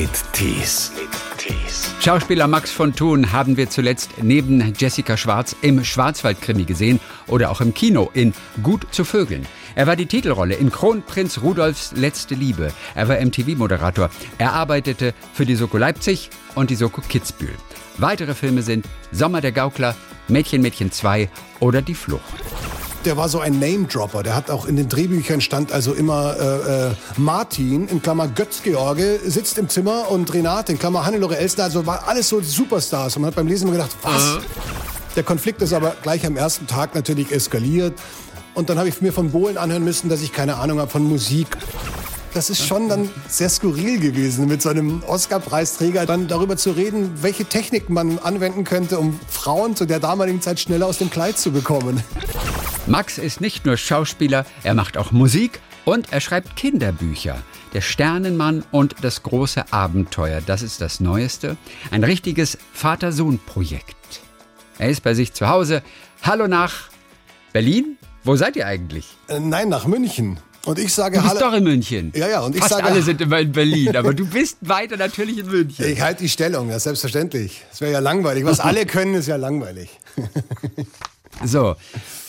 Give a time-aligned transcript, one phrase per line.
[0.00, 0.92] mit Tees.
[1.98, 7.60] Schauspieler Max von Thun haben wir zuletzt neben Jessica Schwarz im Schwarzwaldkrimi gesehen oder auch
[7.60, 8.32] im Kino in
[8.62, 9.44] Gut zu Vögeln.
[9.74, 12.72] Er war die Titelrolle in Kronprinz Rudolfs letzte Liebe.
[12.94, 14.08] Er war MTV-Moderator.
[14.38, 17.56] Er arbeitete für die Soko Leipzig und die Soko Kitzbühel.
[17.96, 19.96] Weitere Filme sind Sommer der Gaukler,
[20.28, 21.28] Mädchen Mädchen 2
[21.58, 22.22] oder Die Flucht
[23.04, 24.22] der war so ein Name-Dropper.
[24.22, 29.20] Der hat auch in den Drehbüchern stand also immer äh, äh, Martin, in Klammer Götz-George,
[29.24, 31.64] sitzt im Zimmer und Renate, in Klammer Hannelore Elster.
[31.64, 33.16] Also war alles so Superstars.
[33.16, 34.38] Und man hat beim Lesen immer gedacht, was?
[35.16, 37.94] Der Konflikt ist aber gleich am ersten Tag natürlich eskaliert.
[38.54, 41.04] Und dann habe ich mir von Bohlen anhören müssen, dass ich keine Ahnung habe von
[41.04, 41.56] Musik
[42.38, 47.20] das ist schon dann sehr skurril gewesen, mit so einem Oscar-Preisträger dann darüber zu reden,
[47.20, 51.36] welche Technik man anwenden könnte, um Frauen zu der damaligen Zeit schneller aus dem Kleid
[51.36, 52.00] zu bekommen.
[52.86, 57.42] Max ist nicht nur Schauspieler, er macht auch Musik und er schreibt Kinderbücher.
[57.74, 61.56] Der Sternenmann und das große Abenteuer, das ist das Neueste.
[61.90, 64.20] Ein richtiges Vater-Sohn-Projekt.
[64.78, 65.82] Er ist bei sich zu Hause.
[66.22, 66.90] Hallo nach
[67.52, 67.98] Berlin?
[68.22, 69.08] Wo seid ihr eigentlich?
[69.26, 70.38] Äh, nein, nach München.
[70.66, 72.12] Und ich sage Du bist doch in München.
[72.14, 72.40] Ja, ja.
[72.40, 75.46] Und ich Fast sage, alle sind immer in Berlin, aber du bist weiter natürlich in
[75.46, 75.86] München.
[75.86, 77.64] Ich halte die Stellung, ja, selbstverständlich.
[77.70, 78.44] Das wäre ja langweilig.
[78.44, 79.88] Was alle können, ist ja langweilig.
[81.44, 81.76] So,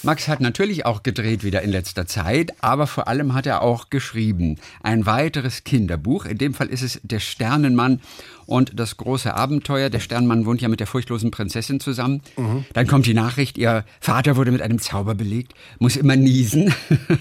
[0.04, 3.90] Max hat natürlich auch gedreht wieder in letzter Zeit, aber vor allem hat er auch
[3.90, 4.58] geschrieben.
[4.82, 6.26] Ein weiteres Kinderbuch.
[6.26, 8.02] In dem Fall ist es Der Sternenmann
[8.46, 9.90] und das große Abenteuer.
[9.90, 12.22] Der Sternenmann wohnt ja mit der furchtlosen Prinzessin zusammen.
[12.38, 12.66] Mhm.
[12.74, 16.74] Dann kommt die Nachricht, ihr Vater wurde mit einem Zauber belegt, muss immer niesen.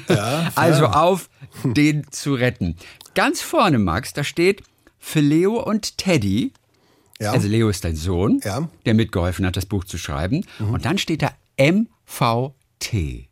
[0.09, 1.29] Ja, also auf,
[1.65, 2.77] den zu retten.
[3.15, 4.63] Ganz vorne, Max, da steht
[4.99, 6.53] für Leo und Teddy.
[7.21, 7.33] Ja.
[7.33, 8.69] Also Leo ist dein Sohn, ja.
[8.87, 10.45] der mitgeholfen hat, das Buch zu schreiben.
[10.61, 10.75] Mhm.
[10.75, 13.29] Und dann steht da MVT.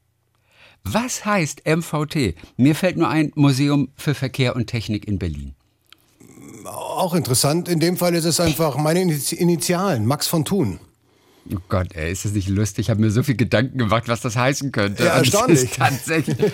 [0.84, 2.34] Was heißt MVT?
[2.56, 5.54] Mir fällt nur ein Museum für Verkehr und Technik in Berlin.
[6.64, 7.68] Auch interessant.
[7.68, 10.80] In dem Fall ist es einfach meine Initialen, Max von Thun.
[11.52, 12.86] Oh Gott, ey, ist das nicht lustig?
[12.86, 15.04] Ich habe mir so viel Gedanken gemacht, was das heißen könnte.
[15.04, 15.70] Ja, erstaunlich.
[15.70, 16.36] tatsächlich.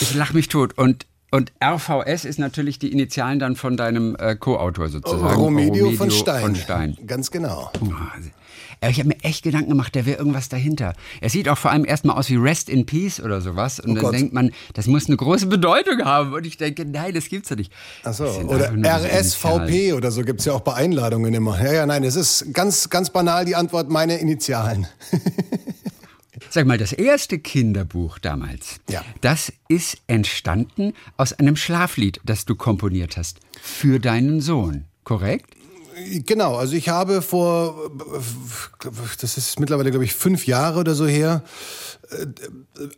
[0.00, 0.78] ich lache mich tot.
[0.78, 5.34] Und, und RVS ist natürlich die Initialen dann von deinem äh, Co-Autor sozusagen.
[5.34, 6.42] Romedio, Romedio von, Stein.
[6.42, 6.98] von Stein.
[7.06, 7.70] Ganz genau.
[7.80, 10.94] Oh, ich habe mir echt Gedanken gemacht, da wäre irgendwas dahinter.
[11.20, 13.78] Er sieht auch vor allem erstmal aus wie Rest in Peace oder sowas.
[13.78, 14.14] Und oh dann Gott.
[14.14, 16.32] denkt man, das muss eine große Bedeutung haben.
[16.32, 17.70] Und ich denke, nein, das gibt's ja nicht.
[18.04, 18.24] Ach so.
[18.24, 21.62] Oder RSVP oder so gibt's ja auch bei Einladungen immer.
[21.62, 24.86] Ja, ja, nein, es ist ganz, ganz banal die Antwort, meine Initialen.
[26.52, 29.04] Sag mal, das erste Kinderbuch damals, ja.
[29.20, 35.54] das ist entstanden aus einem Schlaflied, das du komponiert hast für deinen Sohn, korrekt?
[36.26, 37.90] Genau, also ich habe vor,
[39.20, 41.42] das ist mittlerweile, glaube ich, fünf Jahre oder so her,
[42.10, 42.26] äh,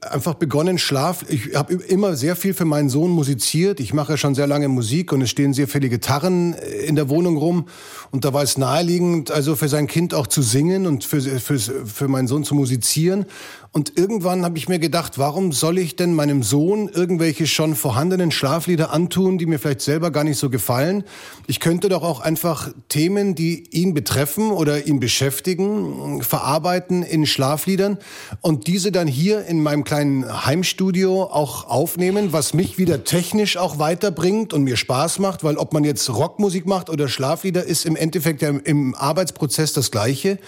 [0.07, 1.25] einfach begonnen, Schlaf.
[1.29, 3.81] Ich habe immer sehr viel für meinen Sohn musiziert.
[3.81, 7.09] Ich mache schon sehr lange Musik und es stehen sehr viele Gitarren äh, in der
[7.09, 7.69] Wohnung rum.
[8.11, 11.59] Und da war es naheliegend, also für sein Kind auch zu singen und für, für,
[11.59, 13.27] für meinen Sohn zu musizieren.
[13.75, 18.31] Und irgendwann habe ich mir gedacht, warum soll ich denn meinem Sohn irgendwelche schon vorhandenen
[18.31, 21.05] Schlaflieder antun, die mir vielleicht selber gar nicht so gefallen?
[21.47, 27.97] Ich könnte doch auch einfach Themen, die ihn betreffen oder ihn beschäftigen, verarbeiten in Schlafliedern
[28.43, 33.79] und diese dann hier in meinem kleinen Heimstudio auch aufnehmen, was mich wieder technisch auch
[33.79, 37.97] weiterbringt und mir Spaß macht, weil ob man jetzt Rockmusik macht oder Schlaflieder, ist im
[37.97, 40.39] Endeffekt ja im Arbeitsprozess das Gleiche.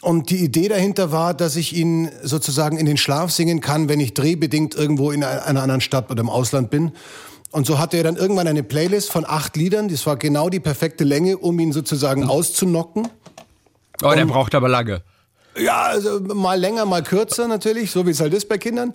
[0.00, 3.98] Und die Idee dahinter war, dass ich ihn sozusagen in den Schlaf singen kann, wenn
[3.98, 6.92] ich drehbedingt irgendwo in einer anderen Stadt oder im Ausland bin.
[7.50, 9.88] Und so hatte er dann irgendwann eine Playlist von acht Liedern.
[9.88, 13.08] Das war genau die perfekte Länge, um ihn sozusagen auszunocken.
[14.02, 15.02] Oh, der braucht aber lange.
[15.58, 18.92] Ja, also mal länger, mal kürzer natürlich, so wie es halt ist bei Kindern.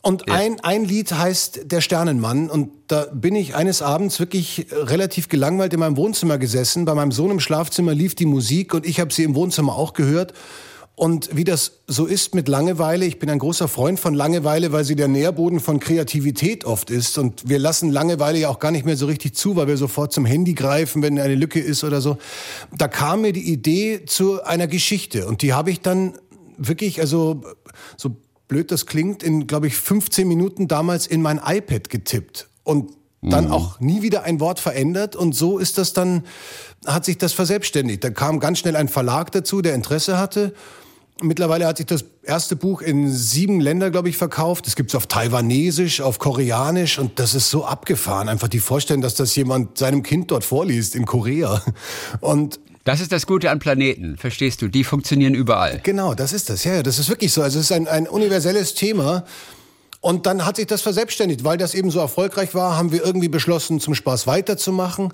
[0.00, 0.34] Und ja.
[0.34, 2.48] ein, ein Lied heißt Der Sternenmann.
[2.50, 6.84] Und da bin ich eines Abends wirklich relativ gelangweilt in meinem Wohnzimmer gesessen.
[6.84, 9.92] Bei meinem Sohn im Schlafzimmer lief die Musik und ich habe sie im Wohnzimmer auch
[9.92, 10.32] gehört.
[10.98, 14.84] Und wie das so ist mit Langeweile, ich bin ein großer Freund von Langeweile, weil
[14.84, 17.18] sie der Nährboden von Kreativität oft ist.
[17.18, 20.12] Und wir lassen Langeweile ja auch gar nicht mehr so richtig zu, weil wir sofort
[20.12, 22.18] zum Handy greifen, wenn eine Lücke ist oder so.
[22.76, 25.28] Da kam mir die Idee zu einer Geschichte.
[25.28, 26.14] Und die habe ich dann
[26.56, 27.42] wirklich, also
[27.96, 28.16] so
[28.48, 32.90] blöd das klingt, in, glaube ich, 15 Minuten damals in mein iPad getippt und
[33.20, 33.52] dann mhm.
[33.52, 35.16] auch nie wieder ein Wort verändert.
[35.16, 36.24] Und so ist das dann,
[36.86, 38.02] hat sich das verselbstständigt.
[38.04, 40.54] Da kam ganz schnell ein Verlag dazu, der Interesse hatte.
[41.20, 44.68] Mittlerweile hat sich das erste Buch in sieben Länder, glaube ich, verkauft.
[44.68, 48.28] Es gibt es auf Taiwanesisch, auf Koreanisch und das ist so abgefahren.
[48.28, 51.60] Einfach die Vorstellung, dass das jemand seinem Kind dort vorliest in Korea.
[52.20, 54.68] Und das ist das Gute an Planeten, verstehst du?
[54.68, 55.80] Die funktionieren überall.
[55.82, 56.64] Genau, das ist das.
[56.64, 57.42] Ja, das ist wirklich so.
[57.42, 59.26] Also es ist ein, ein universelles Thema.
[60.00, 63.28] Und dann hat sich das verselbstständigt, weil das eben so erfolgreich war, haben wir irgendwie
[63.28, 65.12] beschlossen, zum Spaß weiterzumachen.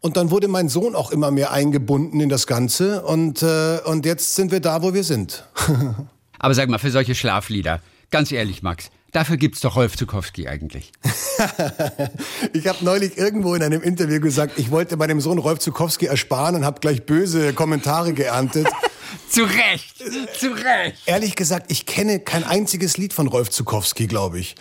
[0.00, 3.00] Und dann wurde mein Sohn auch immer mehr eingebunden in das Ganze.
[3.00, 5.44] Und, äh, und jetzt sind wir da, wo wir sind.
[6.38, 7.80] Aber sag mal, für solche Schlaflieder,
[8.10, 10.92] ganz ehrlich, Max, Dafür gibt's doch Rolf Zukowski eigentlich.
[12.52, 16.54] ich habe neulich irgendwo in einem Interview gesagt, ich wollte meinem Sohn Rolf Zukowski ersparen
[16.54, 18.68] und habe gleich böse Kommentare geerntet.
[19.30, 19.96] zu Recht,
[20.38, 20.98] zu Recht.
[21.06, 24.54] Ehrlich gesagt, ich kenne kein einziges Lied von Rolf Zukowski, glaube ich.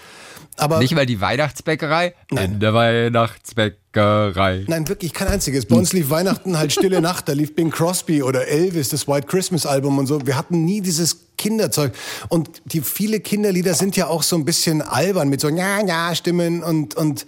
[0.57, 2.13] Aber Nicht, weil die Weihnachtsbäckerei?
[2.31, 2.53] Nein.
[2.53, 4.63] In der Weihnachtsbäckerei.
[4.67, 5.65] Nein, wirklich kein einziges.
[5.65, 7.27] Bei uns lief Weihnachten halt Stille Nacht.
[7.27, 10.25] Da lief Bing Crosby oder Elvis, das White Christmas Album und so.
[10.25, 11.93] Wir hatten nie dieses Kinderzeug.
[12.29, 16.95] Und die viele Kinderlieder sind ja auch so ein bisschen albern mit so Ja-Ja-Stimmen und,
[16.95, 17.25] und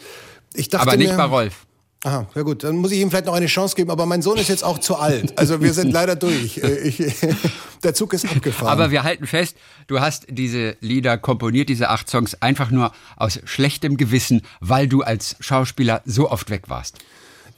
[0.54, 1.67] ich dachte Aber nicht mir, bei Rolf.
[2.04, 4.38] Aha, ja gut, dann muss ich ihm vielleicht noch eine Chance geben, aber mein Sohn
[4.38, 5.38] ist jetzt auch zu alt.
[5.38, 6.62] Also wir sind leider durch.
[6.68, 6.98] Äh, ich,
[7.84, 8.72] der Zug ist abgefahren.
[8.72, 9.56] Aber wir halten fest,
[9.86, 15.02] du hast diese Lieder komponiert, diese acht Songs, einfach nur aus schlechtem Gewissen, weil du
[15.02, 16.98] als Schauspieler so oft weg warst.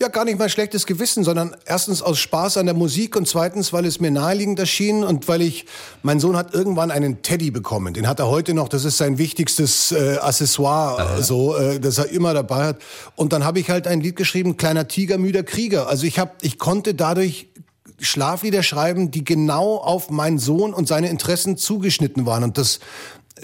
[0.01, 3.73] Ja, gar nicht mal schlechtes Gewissen, sondern erstens aus Spaß an der Musik und zweitens,
[3.73, 5.65] weil es mir naheliegend erschien und weil ich,
[6.03, 7.93] mein Sohn hat irgendwann einen Teddy bekommen.
[7.93, 11.21] Den hat er heute noch, das ist sein wichtigstes äh, Accessoire, Aha.
[11.21, 12.77] so, äh, das er immer dabei hat.
[13.17, 15.89] Und dann habe ich halt ein Lied geschrieben, Kleiner Tiger, müder Krieger.
[15.89, 17.49] Also ich habe, ich konnte dadurch
[17.99, 22.45] Schlaflieder schreiben, die genau auf meinen Sohn und seine Interessen zugeschnitten waren.
[22.45, 22.79] Und das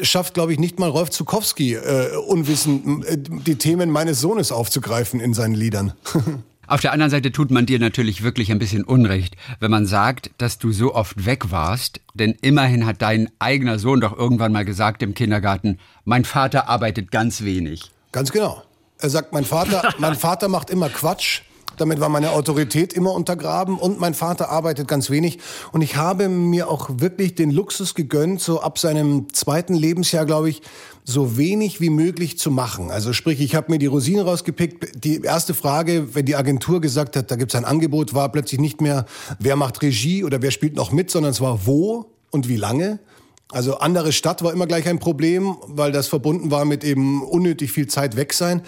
[0.02, 5.20] schafft, glaube ich, nicht mal Rolf Zukowski, äh, unwissend äh, die Themen meines Sohnes aufzugreifen
[5.20, 5.94] in seinen Liedern.
[6.68, 10.32] Auf der anderen Seite tut man dir natürlich wirklich ein bisschen Unrecht, wenn man sagt,
[10.40, 14.66] dass du so oft weg warst, denn immerhin hat dein eigener Sohn doch irgendwann mal
[14.66, 17.92] gesagt im Kindergarten, mein Vater arbeitet ganz wenig.
[18.12, 18.64] Ganz genau.
[18.98, 21.42] Er sagt, mein Vater, mein Vater macht immer Quatsch.
[21.78, 25.40] Damit war meine Autorität immer untergraben und mein Vater arbeitet ganz wenig.
[25.72, 30.50] Und ich habe mir auch wirklich den Luxus gegönnt, so ab seinem zweiten Lebensjahr, glaube
[30.50, 30.62] ich,
[31.04, 32.90] so wenig wie möglich zu machen.
[32.90, 35.04] Also sprich, ich habe mir die Rosinen rausgepickt.
[35.04, 38.82] Die erste Frage, wenn die Agentur gesagt hat, da gibt's ein Angebot, war plötzlich nicht
[38.82, 39.06] mehr,
[39.40, 43.00] wer macht Regie oder wer spielt noch mit, sondern es war wo und wie lange.
[43.52, 47.72] Also andere Stadt war immer gleich ein Problem, weil das verbunden war mit eben unnötig
[47.72, 48.64] viel Zeit weg sein.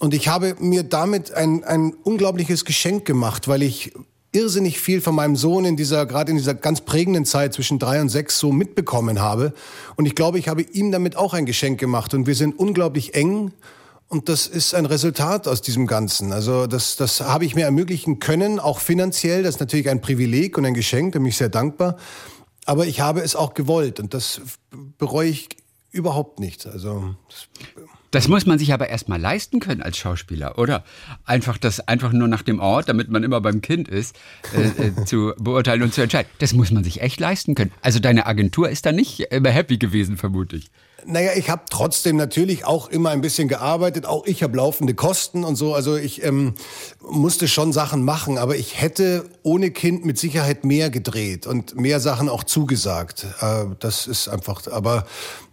[0.00, 3.92] Und ich habe mir damit ein, ein unglaubliches Geschenk gemacht, weil ich
[4.32, 8.00] irrsinnig viel von meinem Sohn in dieser, gerade in dieser ganz prägenden Zeit zwischen drei
[8.00, 9.52] und sechs so mitbekommen habe.
[9.96, 12.14] Und ich glaube, ich habe ihm damit auch ein Geschenk gemacht.
[12.14, 13.52] Und wir sind unglaublich eng.
[14.08, 16.32] Und das ist ein Resultat aus diesem Ganzen.
[16.32, 19.42] Also das, das habe ich mir ermöglichen können, auch finanziell.
[19.42, 21.96] Das ist natürlich ein Privileg und ein Geschenk, da bin ich sehr dankbar.
[22.64, 24.40] Aber ich habe es auch gewollt und das
[24.98, 25.48] bereue ich
[25.92, 26.66] überhaupt nicht.
[26.66, 27.14] Also
[28.10, 30.84] das muss man sich aber erstmal leisten können als Schauspieler, oder?
[31.24, 34.18] Einfach das einfach nur nach dem Ort, damit man immer beim Kind ist,
[34.54, 36.30] äh, äh, zu beurteilen und zu entscheiden.
[36.38, 37.72] Das muss man sich echt leisten können.
[37.82, 40.70] Also deine Agentur ist da nicht immer happy gewesen, vermute ich.
[41.06, 44.06] Naja, ich habe trotzdem natürlich auch immer ein bisschen gearbeitet.
[44.06, 45.74] Auch ich habe laufende Kosten und so.
[45.74, 46.54] Also ich ähm,
[47.00, 52.00] musste schon Sachen machen, aber ich hätte ohne Kind mit Sicherheit mehr gedreht und mehr
[52.00, 53.26] Sachen auch zugesagt.
[53.40, 55.06] Äh, das ist einfach, aber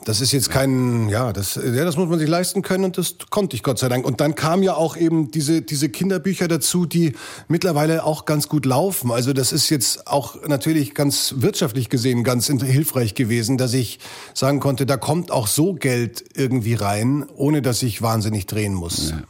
[0.08, 3.16] das ist jetzt kein, ja, das, ja, das muss man sich leisten können und das
[3.30, 4.06] konnte ich Gott sei Dank.
[4.06, 7.14] Und dann kam ja auch eben diese, diese Kinderbücher dazu, die
[7.50, 9.12] mittlerweile auch ganz gut laufen.
[9.12, 14.00] Also das ist jetzt auch natürlich ganz wirtschaftlich gesehen ganz hilfreich gewesen, dass ich
[14.34, 19.12] sagen konnte, da kommt auch so Geld irgendwie rein, ohne dass ich wahnsinnig drehen muss.
[19.12, 19.22] Ja.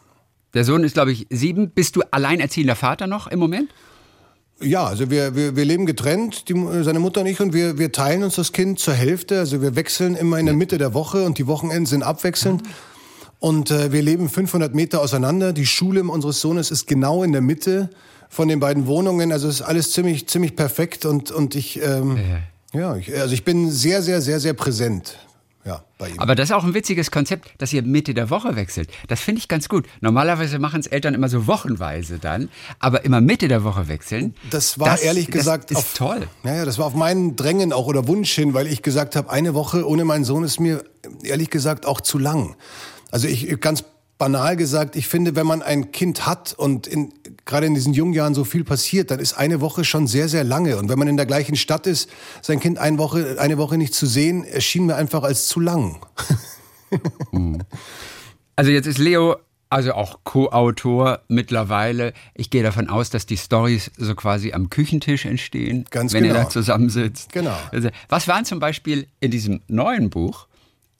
[0.53, 1.71] Der Sohn ist, glaube ich, sieben.
[1.71, 3.69] Bist du alleinerziehender Vater noch im Moment?
[4.59, 7.91] Ja, also wir, wir, wir leben getrennt, die, seine Mutter und ich, und wir, wir
[7.91, 9.37] teilen uns das Kind zur Hälfte.
[9.37, 12.63] Also wir wechseln immer in der Mitte der Woche und die Wochenenden sind abwechselnd.
[13.39, 15.53] Und äh, wir leben 500 Meter auseinander.
[15.53, 17.91] Die Schule unseres Sohnes ist genau in der Mitte
[18.29, 19.31] von den beiden Wohnungen.
[19.31, 22.17] Also es ist alles ziemlich, ziemlich perfekt und, und ich, ähm,
[22.73, 25.19] ja ich, also ich bin sehr, sehr, sehr, sehr präsent
[25.67, 26.19] ja, bei ihm.
[26.19, 28.89] Aber das ist auch ein witziges Konzept, dass ihr Mitte der Woche wechselt.
[29.09, 29.85] Das finde ich ganz gut.
[29.99, 32.47] Normalerweise machen es Eltern immer so wochenweise dann,
[32.79, 34.33] aber immer Mitte der Woche wechseln.
[34.49, 36.27] Das war das, ehrlich gesagt das ist auf, toll.
[36.43, 39.53] Naja, das war auf meinen Drängen auch oder Wunsch hin, weil ich gesagt habe, eine
[39.53, 40.85] Woche ohne meinen Sohn ist mir
[41.23, 42.55] ehrlich gesagt auch zu lang.
[43.11, 43.83] Also ich ganz
[44.17, 47.13] banal gesagt, ich finde, wenn man ein Kind hat und in,
[47.45, 50.43] gerade in diesen jungen Jahren so viel passiert, dann ist eine Woche schon sehr, sehr
[50.43, 50.77] lange.
[50.77, 52.09] Und wenn man in der gleichen Stadt ist,
[52.41, 55.99] sein Kind eine Woche, eine Woche nicht zu sehen, erschien mir einfach als zu lang.
[58.59, 59.35] Also jetzt ist Leo
[59.69, 62.13] also auch Co-Autor mittlerweile.
[62.33, 66.35] Ich gehe davon aus, dass die Stories so quasi am Küchentisch entstehen, Ganz wenn genau.
[66.35, 67.33] ihr da zusammensitzt.
[67.33, 67.55] Genau.
[67.71, 70.47] Also, was waren zum Beispiel in diesem neuen Buch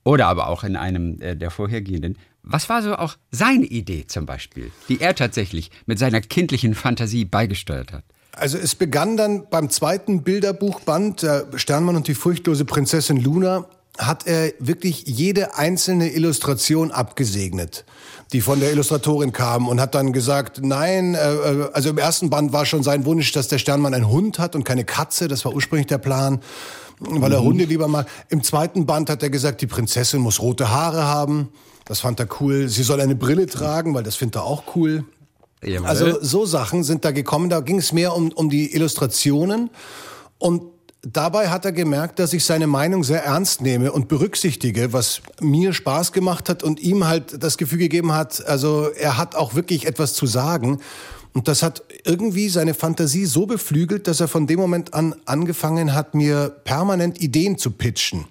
[0.03, 2.17] oder aber auch in einem äh, der vorhergehenden
[2.49, 7.25] was war so auch seine Idee zum Beispiel, die er tatsächlich mit seiner kindlichen Fantasie
[7.25, 8.03] beigesteuert hat?
[8.31, 13.65] Also es begann dann beim zweiten Bilderbuchband, der Sternmann und die furchtlose Prinzessin Luna,
[13.97, 17.83] hat er wirklich jede einzelne Illustration abgesegnet,
[18.31, 22.29] die von der Illustratorin kam und hat dann gesagt, nein, äh, äh, also im ersten
[22.29, 25.45] Band war schon sein Wunsch, dass der Sternmann einen Hund hat und keine Katze, das
[25.45, 26.41] war ursprünglich der Plan,
[26.99, 27.45] weil er mhm.
[27.45, 28.07] Hunde lieber mag.
[28.29, 31.49] Im zweiten Band hat er gesagt, die Prinzessin muss rote Haare haben,
[31.87, 32.67] das fand er cool.
[32.67, 35.05] Sie soll eine Brille tragen, weil das findet er auch cool.
[35.63, 35.87] Jawohl.
[35.87, 39.69] Also so Sachen sind da gekommen, da ging es mehr um, um die Illustrationen
[40.37, 40.63] und
[41.01, 45.73] dabei hat er gemerkt, dass ich seine Meinung sehr ernst nehme und berücksichtige, was mir
[45.73, 49.87] Spaß gemacht hat und ihm halt das Gefühl gegeben hat, also er hat auch wirklich
[49.87, 50.79] etwas zu sagen.
[51.33, 55.93] Und das hat irgendwie seine Fantasie so beflügelt, dass er von dem Moment an angefangen
[55.93, 58.25] hat, mir permanent Ideen zu pitchen.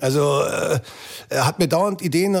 [0.00, 0.80] Also äh,
[1.28, 2.38] er hat mir dauernd Ideen äh,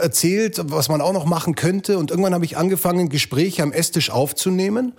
[0.00, 1.98] erzählt, was man auch noch machen könnte.
[1.98, 4.94] Und irgendwann habe ich angefangen, Gespräche am Esstisch aufzunehmen.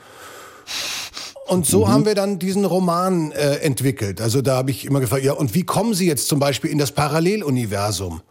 [1.48, 1.90] Und so mhm.
[1.90, 4.22] haben wir dann diesen Roman äh, entwickelt.
[4.22, 6.78] Also da habe ich immer gefragt, ja, und wie kommen Sie jetzt zum Beispiel in
[6.78, 8.22] das Paralleluniversum?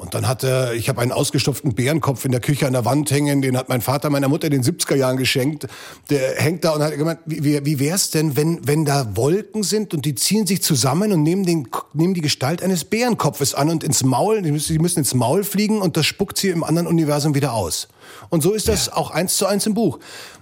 [0.00, 3.10] Und dann hat er, ich habe einen ausgestopften Bärenkopf in der Küche an der Wand
[3.10, 5.66] hängen, den hat mein Vater meiner Mutter in den 70er Jahren geschenkt.
[6.08, 9.92] Der hängt da und hat gemeint, wie, wie wär's denn, wenn, wenn da Wolken sind
[9.92, 13.84] und die ziehen sich zusammen und nehmen, den, nehmen die Gestalt eines Bärenkopfes an und
[13.84, 16.86] ins Maul, die müssen, die müssen ins Maul fliegen und das spuckt sie im anderen
[16.86, 17.88] Universum wieder aus.
[18.30, 18.96] Und so ist das ja.
[18.96, 19.98] auch eins zu eins im Buch.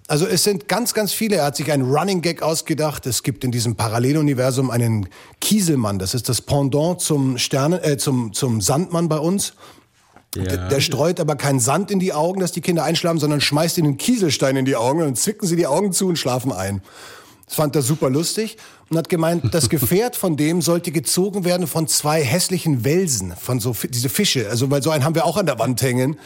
[0.08, 1.36] Also es sind ganz, ganz viele.
[1.36, 3.06] Er hat sich einen Running Gag ausgedacht.
[3.06, 5.10] Es gibt in diesem Paralleluniversum einen
[5.42, 5.98] Kieselmann.
[5.98, 9.52] Das ist das Pendant zum Sternen, äh, zum, zum Sandmann bei uns.
[10.34, 10.44] Ja.
[10.44, 13.76] Der, der, streut aber keinen Sand in die Augen, dass die Kinder einschlafen, sondern schmeißt
[13.76, 16.80] ihnen Kieselstein in die Augen und dann zwicken sie die Augen zu und schlafen ein.
[17.44, 18.56] Das fand er super lustig
[18.88, 23.60] und hat gemeint, das Gefährt von dem sollte gezogen werden von zwei hässlichen Welsen, von
[23.60, 24.48] so diese Fische.
[24.48, 26.16] Also weil so einen haben wir auch an der Wand hängen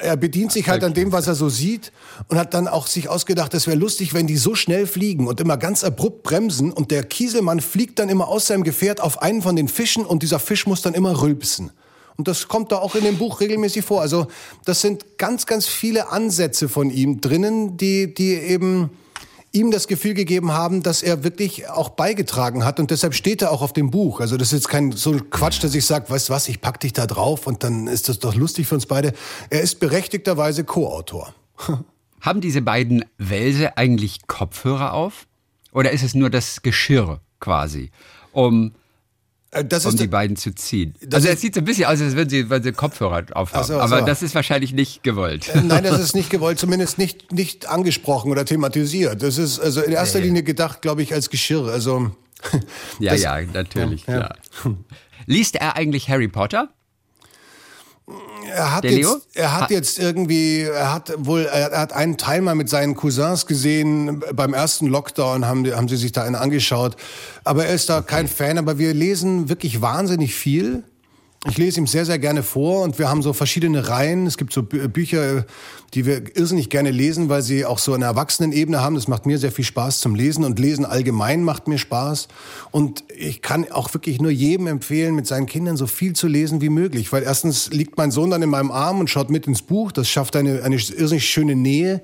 [0.00, 1.92] er bedient sich halt an dem, was er so sieht
[2.28, 5.40] und hat dann auch sich ausgedacht, das wäre lustig, wenn die so schnell fliegen und
[5.40, 9.42] immer ganz abrupt bremsen und der Kieselmann fliegt dann immer aus seinem Gefährt auf einen
[9.42, 11.70] von den Fischen und dieser Fisch muss dann immer rülpsen.
[12.16, 14.00] Und das kommt da auch in dem Buch regelmäßig vor.
[14.00, 14.26] Also
[14.64, 18.90] das sind ganz, ganz viele Ansätze von ihm drinnen, die, die eben
[19.58, 23.50] ihm das Gefühl gegeben haben, dass er wirklich auch beigetragen hat und deshalb steht er
[23.50, 24.20] auch auf dem Buch.
[24.20, 26.92] Also das ist jetzt kein so Quatsch, dass ich sage, weißt was, ich pack dich
[26.92, 29.12] da drauf und dann ist das doch lustig für uns beide.
[29.50, 31.34] Er ist berechtigterweise Co-Autor.
[32.20, 35.26] Haben diese beiden Wälse eigentlich Kopfhörer auf?
[35.72, 37.90] Oder ist es nur das Geschirr quasi?
[38.32, 38.72] Um
[39.50, 40.94] das um die beiden zu ziehen.
[41.12, 43.66] Also es sieht so ein bisschen aus, als würden sie, weil sie Kopfhörer aufhaben.
[43.66, 44.04] So, aber so.
[44.04, 45.48] das ist wahrscheinlich nicht gewollt.
[45.48, 49.22] Äh, nein, das ist nicht gewollt, zumindest nicht, nicht angesprochen oder thematisiert.
[49.22, 50.26] Das ist also in erster nee.
[50.26, 51.66] Linie gedacht, glaube ich, als Geschirr.
[51.68, 52.10] Also
[52.98, 54.36] ja, das, ja, natürlich, ja, klar.
[54.64, 54.74] Ja.
[55.26, 56.68] Liest er eigentlich Harry Potter?
[58.54, 62.54] Er hat, jetzt, er hat jetzt irgendwie, er hat wohl, er hat einen Teil mal
[62.54, 64.22] mit seinen Cousins gesehen.
[64.34, 66.96] Beim ersten Lockdown haben, haben sie sich da einen angeschaut.
[67.44, 68.58] Aber er ist da kein Fan.
[68.58, 70.82] Aber wir lesen wirklich wahnsinnig viel.
[71.46, 74.26] Ich lese ihm sehr, sehr gerne vor und wir haben so verschiedene Reihen.
[74.26, 75.46] Es gibt so Bücher,
[75.94, 78.96] die wir irrsinnig gerne lesen, weil sie auch so eine Erwachsenenebene haben.
[78.96, 82.26] Das macht mir sehr viel Spaß zum Lesen und Lesen allgemein macht mir Spaß.
[82.72, 86.60] Und ich kann auch wirklich nur jedem empfehlen, mit seinen Kindern so viel zu lesen
[86.60, 89.62] wie möglich, weil erstens liegt mein Sohn dann in meinem Arm und schaut mit ins
[89.62, 89.92] Buch.
[89.92, 92.02] Das schafft eine, eine irrsinnig schöne Nähe.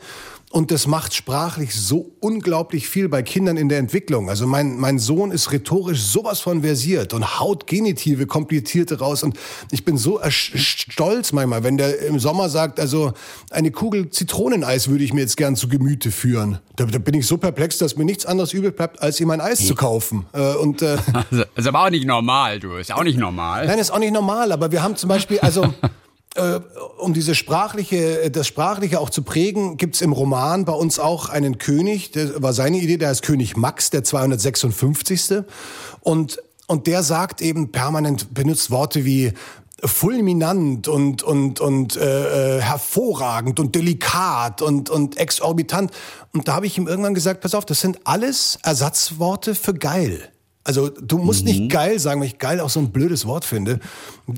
[0.54, 4.28] Und das macht sprachlich so unglaublich viel bei Kindern in der Entwicklung.
[4.28, 9.24] Also mein, mein Sohn ist rhetorisch sowas von versiert und haut Genitive komplizierte raus.
[9.24, 9.36] Und
[9.72, 13.14] ich bin so stolz manchmal, wenn der im Sommer sagt, also
[13.50, 16.60] eine Kugel Zitroneneis würde ich mir jetzt gern zu Gemüte führen.
[16.76, 19.40] Da, da bin ich so perplex, dass mir nichts anderes übrig bleibt, als ihm ein
[19.40, 20.24] Eis zu kaufen.
[20.32, 20.98] Äh, und, äh,
[21.32, 22.74] also, ist aber auch nicht normal, du.
[22.74, 23.66] Ist auch nicht normal.
[23.66, 24.52] Nein, ist auch nicht normal.
[24.52, 25.74] Aber wir haben zum Beispiel, also
[26.34, 26.60] äh,
[26.98, 31.58] um diese sprachliche, das Sprachliche auch zu prägen, gibt's im Roman bei uns auch einen
[31.58, 35.44] König, der war seine Idee, der heißt König Max, der 256.
[36.00, 39.32] Und, und der sagt eben permanent, benutzt Worte wie
[39.84, 45.90] fulminant und und und äh, äh, hervorragend und delikat und und exorbitant
[46.32, 50.30] und da habe ich ihm irgendwann gesagt pass auf das sind alles Ersatzworte für geil
[50.64, 51.50] also du musst mhm.
[51.50, 53.80] nicht geil sagen, weil ich geil auch so ein blödes Wort finde.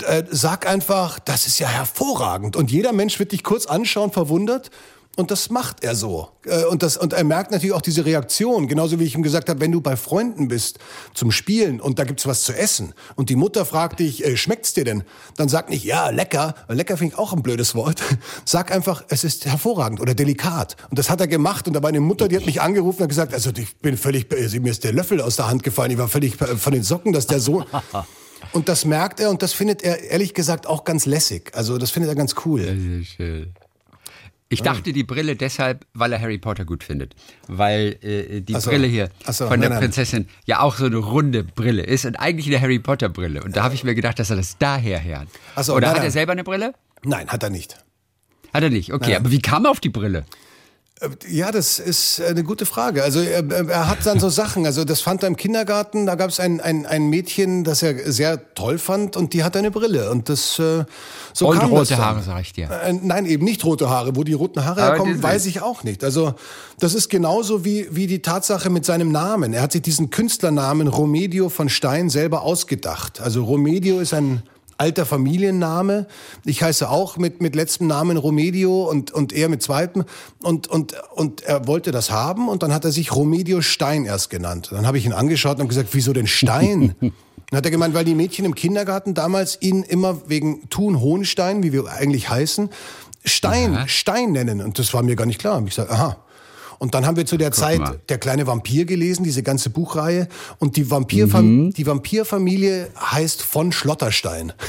[0.06, 2.56] Äh, sag einfach, das ist ja hervorragend.
[2.56, 4.70] Und jeder Mensch wird dich kurz anschauen, verwundert.
[5.16, 6.28] Und das macht er so.
[6.44, 8.68] Äh, und, das, und er merkt natürlich auch diese Reaktion.
[8.68, 10.78] Genauso wie ich ihm gesagt habe, wenn du bei Freunden bist
[11.14, 14.74] zum Spielen und da gibt's was zu essen und die Mutter fragt dich, äh, schmeckt's
[14.74, 15.04] dir denn?
[15.36, 16.54] Dann sag nicht, ja, lecker.
[16.68, 18.02] Lecker finde ich auch ein blödes Wort.
[18.44, 20.76] Sag einfach, es ist hervorragend oder delikat.
[20.90, 21.66] Und das hat er gemacht.
[21.66, 24.70] Und da meine Mutter, die hat mich angerufen und gesagt, also ich bin völlig, mir
[24.70, 25.90] ist der Löffel aus der Hand gefallen.
[25.90, 27.64] Ich war völlig äh, von den Socken, dass der so...
[28.52, 31.50] Und das merkt er und das findet er ehrlich gesagt auch ganz lässig.
[31.54, 32.62] Also das findet er ganz cool.
[32.62, 33.54] Sehr, sehr schön.
[34.48, 37.16] Ich dachte die Brille deshalb, weil er Harry Potter gut findet.
[37.48, 38.70] Weil äh, die so.
[38.70, 39.80] Brille hier so, von der nein, nein.
[39.80, 43.42] Prinzessin ja auch so eine runde Brille ist und eigentlich eine Harry Potter Brille.
[43.42, 45.26] Und da habe ich mir gedacht, dass er das daher her
[45.56, 45.64] hat.
[45.64, 46.10] So, Oder nein, hat er nein.
[46.12, 46.74] selber eine Brille?
[47.02, 47.76] Nein, hat er nicht.
[48.54, 48.92] Hat er nicht.
[48.92, 50.24] Okay, aber wie kam er auf die Brille?
[51.28, 53.02] Ja, das ist eine gute Frage.
[53.02, 56.30] Also er, er hat dann so Sachen, also das fand er im Kindergarten, da gab
[56.30, 60.10] es ein, ein, ein Mädchen, das er sehr toll fand und die hat eine Brille
[60.10, 60.84] und das äh,
[61.34, 61.98] so und kam rote das.
[61.98, 62.70] Haare, sag ich dir.
[62.70, 64.16] Äh, Nein, eben nicht rote Haare.
[64.16, 66.02] Wo die roten Haare Aber herkommen, weiß ich auch nicht.
[66.02, 66.34] Also
[66.78, 69.52] das ist genauso wie, wie die Tatsache mit seinem Namen.
[69.52, 73.20] Er hat sich diesen Künstlernamen Romedio von Stein selber ausgedacht.
[73.20, 74.42] Also Romedio ist ein
[74.78, 76.06] alter Familienname.
[76.44, 80.04] Ich heiße auch mit, mit letztem Namen Romedio und, und er mit zweitem.
[80.42, 84.30] Und, und, und er wollte das haben und dann hat er sich Romedio Stein erst
[84.30, 84.68] genannt.
[84.72, 86.94] Dann habe ich ihn angeschaut und gesagt, wieso denn Stein?
[87.50, 91.62] Dann hat er gemeint, weil die Mädchen im Kindergarten damals ihn immer wegen Thun Hohenstein,
[91.62, 92.70] wie wir eigentlich heißen,
[93.24, 94.60] Stein, Stein nennen.
[94.60, 95.58] Und das war mir gar nicht klar.
[95.58, 96.16] Und ich sage, aha.
[96.78, 98.00] Und dann haben wir zu der Zeit mal.
[98.08, 100.28] Der kleine Vampir gelesen, diese ganze Buchreihe.
[100.58, 104.52] Und die, Vampirfam die Vampirfamilie heißt von Schlotterstein.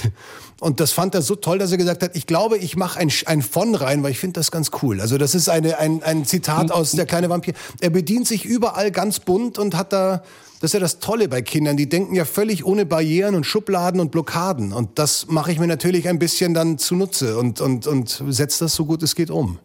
[0.59, 3.11] Und das fand er so toll, dass er gesagt hat, ich glaube, ich mache ein,
[3.27, 5.01] ein von rein, weil ich finde das ganz cool.
[5.01, 7.53] Also das ist eine, ein, ein Zitat aus Der kleine Vampir.
[7.79, 10.23] Er bedient sich überall ganz bunt und hat da,
[10.59, 13.99] das ist ja das Tolle bei Kindern, die denken ja völlig ohne Barrieren und Schubladen
[13.99, 14.73] und Blockaden.
[14.73, 18.73] Und das mache ich mir natürlich ein bisschen dann zunutze und, und, und setze das
[18.73, 19.59] so gut es geht um.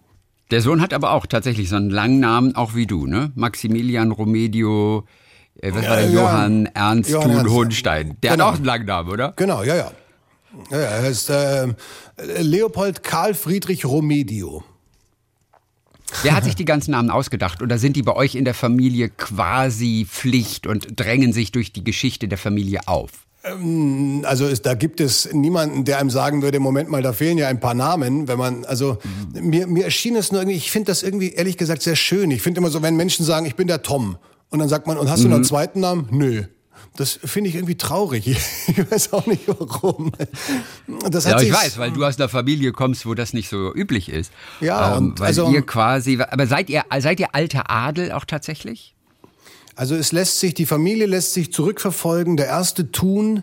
[0.53, 3.33] Der Sohn hat aber auch tatsächlich so einen langen Namen, auch wie du, ne?
[3.35, 5.07] Maximilian Romedio,
[5.59, 6.11] äh, was war der?
[6.11, 6.21] ja.
[6.21, 7.49] Johann Ernst Johann.
[7.49, 8.19] Hohenstein.
[8.23, 8.45] Der Genau.
[8.45, 9.33] hat auch einen langen Namen, oder?
[9.37, 9.93] Genau, ja, ja.
[10.71, 11.69] ja, ja er heißt äh,
[12.43, 14.63] Leopold Karl Friedrich Romedio.
[16.23, 17.63] Wer hat sich die ganzen Namen ausgedacht?
[17.63, 21.83] Oder sind die bei euch in der Familie quasi Pflicht und drängen sich durch die
[21.83, 23.11] Geschichte der Familie auf?
[23.45, 27.49] Also es, da gibt es niemanden, der einem sagen würde, Moment mal, da fehlen ja
[27.49, 28.29] ein paar Namen.
[28.29, 28.99] Wenn man, also
[29.35, 32.31] mir, mir erschien es nur irgendwie, ich finde das irgendwie ehrlich gesagt sehr schön.
[32.31, 34.17] Ich finde immer so, wenn Menschen sagen, ich bin der Tom,
[34.53, 36.09] und dann sagt man, und hast du noch einen zweiten Namen?
[36.11, 36.45] Nö.
[36.97, 38.27] Das finde ich irgendwie traurig.
[38.69, 40.13] Ich weiß auch nicht warum.
[41.11, 44.11] Das Ja, ich weiß, weil du aus einer Familie kommst, wo das nicht so üblich
[44.11, 44.31] ist.
[44.61, 48.27] Ja, ähm, und weil also- ihr quasi, aber seid ihr, seid ihr alter Adel auch
[48.27, 48.95] tatsächlich?
[49.75, 52.37] Also es lässt sich, die Familie lässt sich zurückverfolgen.
[52.37, 53.43] Der erste Thun,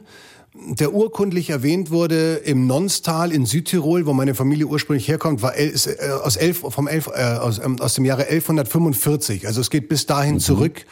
[0.53, 5.73] der urkundlich erwähnt wurde im Nonstal in Südtirol, wo meine Familie ursprünglich herkommt, war el,
[5.73, 9.47] äh, aus, elf, vom elf, äh, aus, ähm, aus dem Jahre 1145.
[9.47, 10.85] Also es geht bis dahin zurück.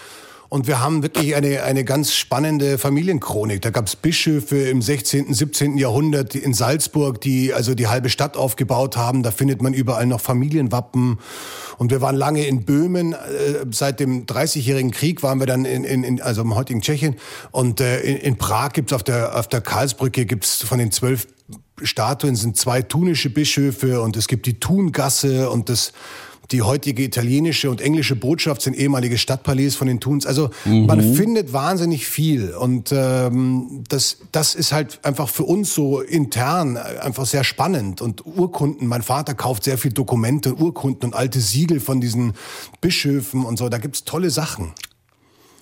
[0.49, 3.61] Und wir haben wirklich eine, eine ganz spannende Familienchronik.
[3.61, 5.77] Da gab es Bischöfe im 16., 17.
[5.77, 9.23] Jahrhundert in Salzburg, die also die halbe Stadt aufgebaut haben.
[9.23, 11.19] Da findet man überall noch Familienwappen.
[11.77, 13.13] Und wir waren lange in Böhmen.
[13.13, 17.17] Äh, seit dem 30-jährigen Krieg waren wir dann in, in, in also im heutigen Tschechien.
[17.51, 21.27] Und äh, in, in Prag gibt's auf der, auf der Karlsbrücke gibt's von den zwölf
[21.83, 25.93] Statuen sind zwei tunische Bischöfe und es gibt die Thungasse und das
[26.51, 30.25] die heutige italienische und englische Botschaft sind ehemalige Stadtpalais von den Thuns.
[30.25, 36.01] Also man findet wahnsinnig viel und ähm, das, das ist halt einfach für uns so
[36.01, 38.87] intern einfach sehr spannend und Urkunden.
[38.87, 42.33] Mein Vater kauft sehr viel Dokumente, Urkunden und alte Siegel von diesen
[42.81, 43.69] Bischöfen und so.
[43.69, 44.73] Da gibt's tolle Sachen.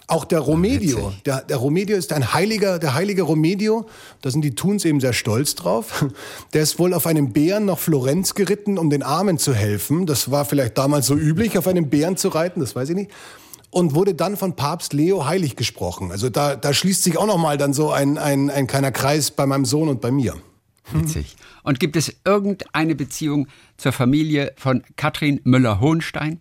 [0.07, 3.87] Auch der Romedio, der, der Romedio ist ein heiliger, der heilige Romedio,
[4.21, 6.05] da sind die Thuns eben sehr stolz drauf.
[6.53, 10.05] Der ist wohl auf einem Bären nach Florenz geritten, um den Armen zu helfen.
[10.05, 13.11] Das war vielleicht damals so üblich, auf einem Bären zu reiten, das weiß ich nicht.
[13.71, 16.11] Und wurde dann von Papst Leo heilig gesprochen.
[16.11, 19.45] Also da, da schließt sich auch nochmal dann so ein, ein, ein kleiner Kreis bei
[19.45, 20.35] meinem Sohn und bei mir.
[20.93, 21.35] Witzig.
[21.63, 26.39] Und gibt es irgendeine Beziehung zur Familie von Katrin Müller-Hohenstein?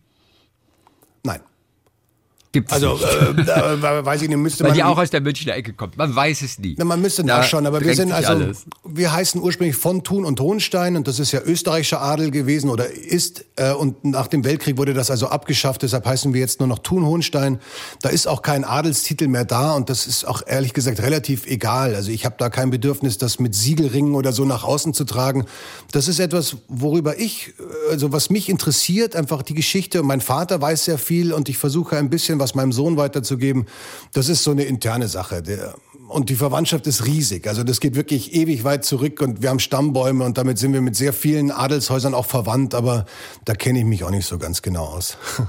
[2.55, 3.49] Gibt's Also, nicht.
[3.49, 4.77] äh, da weiß ich nicht, müsste Weil man...
[4.77, 5.97] die auch aus der Münchner Ecke kommt.
[5.99, 6.77] Man weiß es nie.
[6.79, 8.65] Na, man müsste nachschauen, aber wir sind also, alles.
[8.85, 12.89] wir heißen ursprünglich von Thun und Hohenstein und das ist ja österreichischer Adel gewesen oder
[12.89, 16.69] ist äh, und nach dem Weltkrieg wurde das also abgeschafft, deshalb heißen wir jetzt nur
[16.69, 17.59] noch Thun Hohenstein.
[18.03, 21.97] Da ist auch kein Adelstitel mehr da und das ist auch ehrlich gesagt relativ egal.
[21.97, 25.45] Also ich habe da kein Bedürfnis, das mit Siegelringen oder so nach außen zu tragen.
[25.91, 30.05] Das ist etwas, worüber ich, äh, also was mich interessiert, einfach die Geschichte.
[30.05, 33.65] Mein Vater weiß sehr viel und ich versuche ein bisschen was meinem Sohn weiterzugeben.
[34.13, 35.43] Das ist so eine interne Sache.
[35.43, 35.75] Der,
[36.09, 37.47] und die Verwandtschaft ist riesig.
[37.47, 40.83] Also das geht wirklich ewig weit zurück und wir haben Stammbäume und damit sind wir
[40.83, 43.07] mit sehr vielen Adelshäusern auch verwandt, aber
[43.45, 45.17] da kenne ich mich auch nicht so ganz genau aus.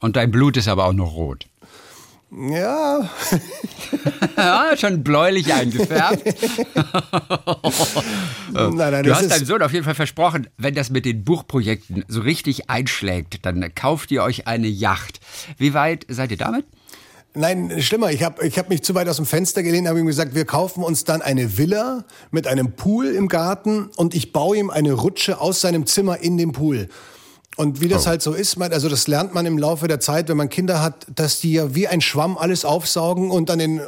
[0.00, 1.46] Und dein Blut ist aber auch noch rot.
[2.36, 3.08] Ja,
[4.36, 6.24] Ja, schon bläulich eingefärbt.
[8.52, 12.04] nein, nein, Du hast deinem Sohn auf jeden Fall versprochen, wenn das mit den Buchprojekten
[12.08, 15.20] so richtig einschlägt, dann kauft ihr euch eine Yacht.
[15.58, 16.64] Wie weit seid ihr damit?
[17.36, 18.12] Nein, schlimmer.
[18.12, 20.44] Ich habe ich hab mich zu weit aus dem Fenster gelehnt, habe ihm gesagt, wir
[20.44, 24.92] kaufen uns dann eine Villa mit einem Pool im Garten und ich baue ihm eine
[24.92, 26.88] Rutsche aus seinem Zimmer in den Pool.
[27.56, 28.08] Und wie das oh.
[28.08, 30.82] halt so ist, man, also das lernt man im Laufe der Zeit, wenn man Kinder
[30.82, 33.80] hat, dass die ja wie ein Schwamm alles aufsaugen und an den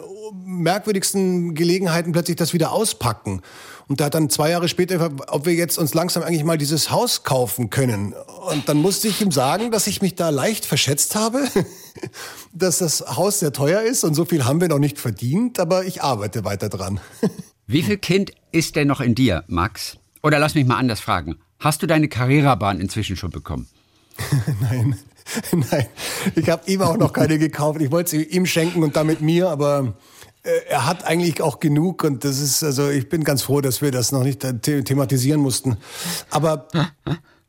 [0.45, 3.43] merkwürdigsten Gelegenheiten plötzlich das wieder auspacken.
[3.89, 6.91] Und da hat dann zwei Jahre später, ob wir jetzt uns langsam eigentlich mal dieses
[6.91, 8.15] Haus kaufen können.
[8.51, 11.47] Und dann musste ich ihm sagen, dass ich mich da leicht verschätzt habe,
[12.53, 15.85] dass das Haus sehr teuer ist und so viel haben wir noch nicht verdient, aber
[15.85, 17.01] ich arbeite weiter dran.
[17.69, 19.99] Wie viel Kind ist denn noch in dir, Max?
[20.23, 21.37] Oder lass mich mal anders fragen.
[21.59, 23.67] Hast du deine Karrierebahn inzwischen schon bekommen?
[24.61, 24.97] Nein.
[25.53, 25.87] Nein,
[26.35, 27.81] ich habe ihm auch noch keine gekauft.
[27.81, 29.95] Ich wollte sie ihm schenken und damit mir, aber
[30.43, 33.83] äh, er hat eigentlich auch genug und das ist, also ich bin ganz froh, dass
[33.83, 35.77] wir das noch nicht thematisieren mussten.
[36.31, 36.69] Aber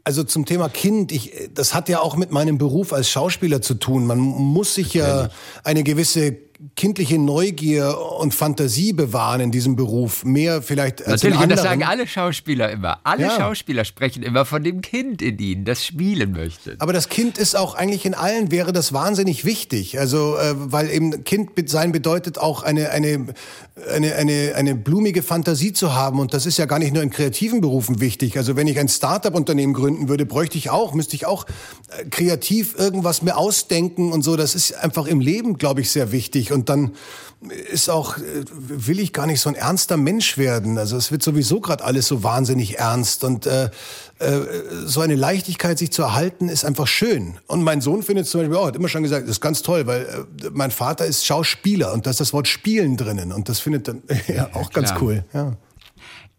[0.04, 3.76] also zum Thema Kind, ich, das hat ja auch mit meinem Beruf als Schauspieler zu
[3.76, 4.08] tun.
[4.08, 5.30] Man muss sich ja
[5.64, 6.32] eine gewisse
[6.76, 10.26] kindliche Neugier und Fantasie bewahren in diesem Beruf.
[10.26, 13.00] Mehr vielleicht als Natürlich, in und das sagen alle Schauspieler immer.
[13.04, 13.38] Alle ja.
[13.38, 16.76] Schauspieler sprechen immer von dem Kind in ihnen, das spielen möchte.
[16.80, 20.00] Aber das Kind ist auch eigentlich in allen, wäre das wahnsinnig wichtig.
[20.00, 23.28] Also, äh, weil eben Kind sein bedeutet auch eine, eine,
[23.92, 26.20] eine, eine, eine blumige Fantasie zu haben.
[26.20, 28.36] Und das ist ja gar nicht nur in kreativen Berufen wichtig.
[28.36, 31.46] Also, wenn ich ein Start-up-Unternehmen gründen würde, bräuchte ich auch, müsste ich auch
[31.90, 34.36] äh, kreativ irgendwas mir ausdenken und so.
[34.36, 36.52] Das ist einfach im Leben, glaube ich, sehr wichtig wichtig.
[36.52, 36.92] Und dann
[37.72, 40.78] ist auch, äh, will ich gar nicht so ein ernster Mensch werden.
[40.78, 43.24] Also es wird sowieso gerade alles so wahnsinnig ernst.
[43.24, 43.66] Und äh,
[44.20, 44.42] äh,
[44.86, 47.38] so eine Leichtigkeit sich zu erhalten, ist einfach schön.
[47.48, 49.86] Und mein Sohn findet zum Beispiel auch, hat immer schon gesagt, das ist ganz toll,
[49.86, 53.32] weil äh, mein Vater ist Schauspieler und da ist das Wort Spielen drinnen.
[53.32, 55.02] Und das findet dann ja, auch ganz Klar.
[55.02, 55.26] cool.
[55.34, 55.54] Ja.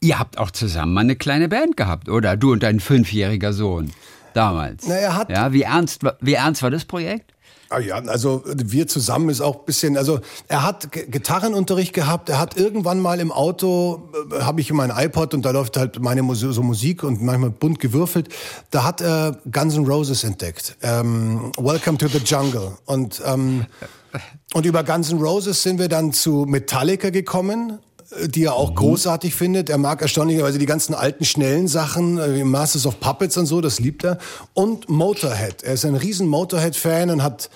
[0.01, 2.37] Ihr habt auch zusammen mal eine kleine Band gehabt, oder?
[2.37, 3.91] Du und dein fünfjähriger Sohn
[4.33, 4.87] damals.
[4.87, 7.35] Na, er hat ja, wie ernst, wie ernst war das Projekt?
[7.71, 12.57] Ah ja, also wir zusammen ist auch bisschen, also er hat Gitarrenunterricht gehabt, er hat
[12.57, 16.53] irgendwann mal im Auto, äh, habe ich mein iPod und da läuft halt meine Musik,
[16.53, 18.31] so Musik und manchmal bunt gewürfelt,
[18.71, 22.73] da hat er Guns N' Roses entdeckt, ähm, Welcome to the Jungle.
[22.87, 23.67] Und ähm,
[24.55, 27.81] und über Guns N' Roses sind wir dann zu Metallica gekommen
[28.27, 28.77] die er auch mhm.
[28.77, 29.69] großartig findet.
[29.69, 33.61] Er mag erstaunlicherweise die ganzen alten, schnellen Sachen, äh, wie Masters of Puppets und so,
[33.61, 34.19] das liebt er.
[34.55, 35.63] Und Motorhead.
[35.63, 37.51] Er ist ein riesen Motorhead-Fan und hat,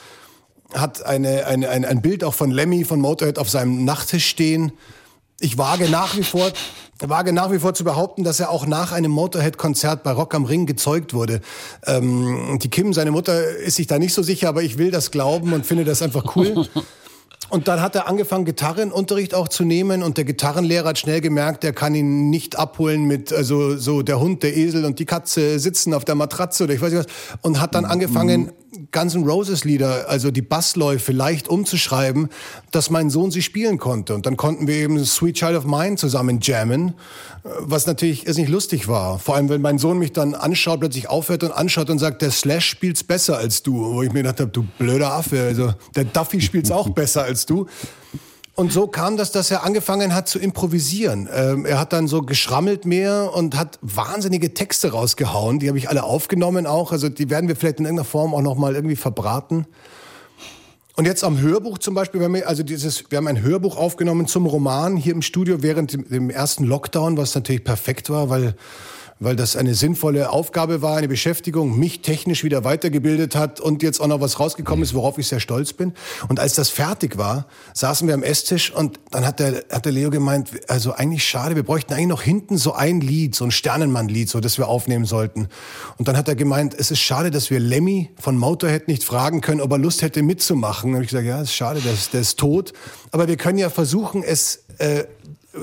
[0.74, 4.72] hat eine, eine, ein, ein Bild auch von Lemmy von Motorhead auf seinem Nachttisch stehen.
[5.40, 6.52] Ich wage nach wie vor,
[7.00, 10.44] wage nach wie vor zu behaupten, dass er auch nach einem Motorhead-Konzert bei Rock am
[10.44, 11.40] Ring gezeugt wurde.
[11.86, 15.10] Ähm, die Kim, seine Mutter, ist sich da nicht so sicher, aber ich will das
[15.10, 16.68] glauben und finde das einfach cool.
[17.48, 20.02] Und dann hat er angefangen, Gitarrenunterricht auch zu nehmen.
[20.02, 24.20] Und der Gitarrenlehrer hat schnell gemerkt, er kann ihn nicht abholen mit, also so der
[24.20, 27.38] Hund, der Esel und die Katze sitzen auf der Matratze oder ich weiß nicht was.
[27.42, 28.52] Und hat dann angefangen,
[28.90, 32.30] Guns N' Roses Lieder, also die Bassläufe leicht umzuschreiben,
[32.70, 34.14] dass mein Sohn sie spielen konnte.
[34.14, 36.94] Und dann konnten wir eben Sweet Child of Mine zusammen jammen,
[37.42, 39.18] was natürlich nicht lustig war.
[39.18, 42.30] Vor allem, wenn mein Sohn mich dann anschaut, plötzlich aufhört und anschaut und sagt, der
[42.30, 43.94] Slash spielt's besser als du.
[43.94, 47.44] Wo ich mir gedacht habe, du blöder Affe, also der Duffy spielt's auch besser als
[47.44, 47.66] du.
[48.54, 51.28] Und so kam das, dass er angefangen hat zu improvisieren.
[51.32, 55.58] Ähm, er hat dann so geschrammelt mehr und hat wahnsinnige Texte rausgehauen.
[55.58, 56.92] Die habe ich alle aufgenommen auch.
[56.92, 59.66] Also die werden wir vielleicht in irgendeiner Form auch noch mal irgendwie verbraten.
[60.96, 64.26] Und jetzt am Hörbuch zum Beispiel, wir haben, also dieses, wir haben ein Hörbuch aufgenommen
[64.26, 68.54] zum Roman hier im Studio während dem, dem ersten Lockdown, was natürlich perfekt war, weil
[69.22, 74.00] weil das eine sinnvolle Aufgabe war, eine Beschäftigung, mich technisch wieder weitergebildet hat und jetzt
[74.00, 75.92] auch noch was rausgekommen ist, worauf ich sehr stolz bin.
[76.28, 79.92] Und als das fertig war, saßen wir am Esstisch und dann hat der, hat der
[79.92, 83.50] Leo gemeint, also eigentlich schade, wir bräuchten eigentlich noch hinten so ein Lied, so ein
[83.50, 85.48] Sternenmann-Lied, so das wir aufnehmen sollten.
[85.98, 89.40] Und dann hat er gemeint, es ist schade, dass wir Lemmy von Motorhead nicht fragen
[89.40, 90.90] können, ob er Lust hätte mitzumachen.
[90.90, 92.72] Dann habe ich gesagt, ja, ist schade, der ist, der ist tot.
[93.11, 95.04] Aber wir können ja versuchen, es äh,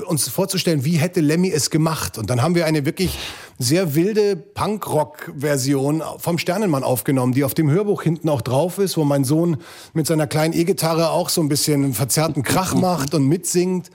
[0.06, 2.18] uns vorzustellen, wie hätte Lemmy es gemacht.
[2.18, 3.18] Und dann haben wir eine wirklich
[3.60, 9.04] sehr wilde Punkrock-Version vom Sternenmann aufgenommen, die auf dem Hörbuch hinten auch drauf ist, wo
[9.04, 9.58] mein Sohn
[9.92, 13.90] mit seiner kleinen E-Gitarre auch so ein bisschen einen verzerrten Krach macht und mitsingt.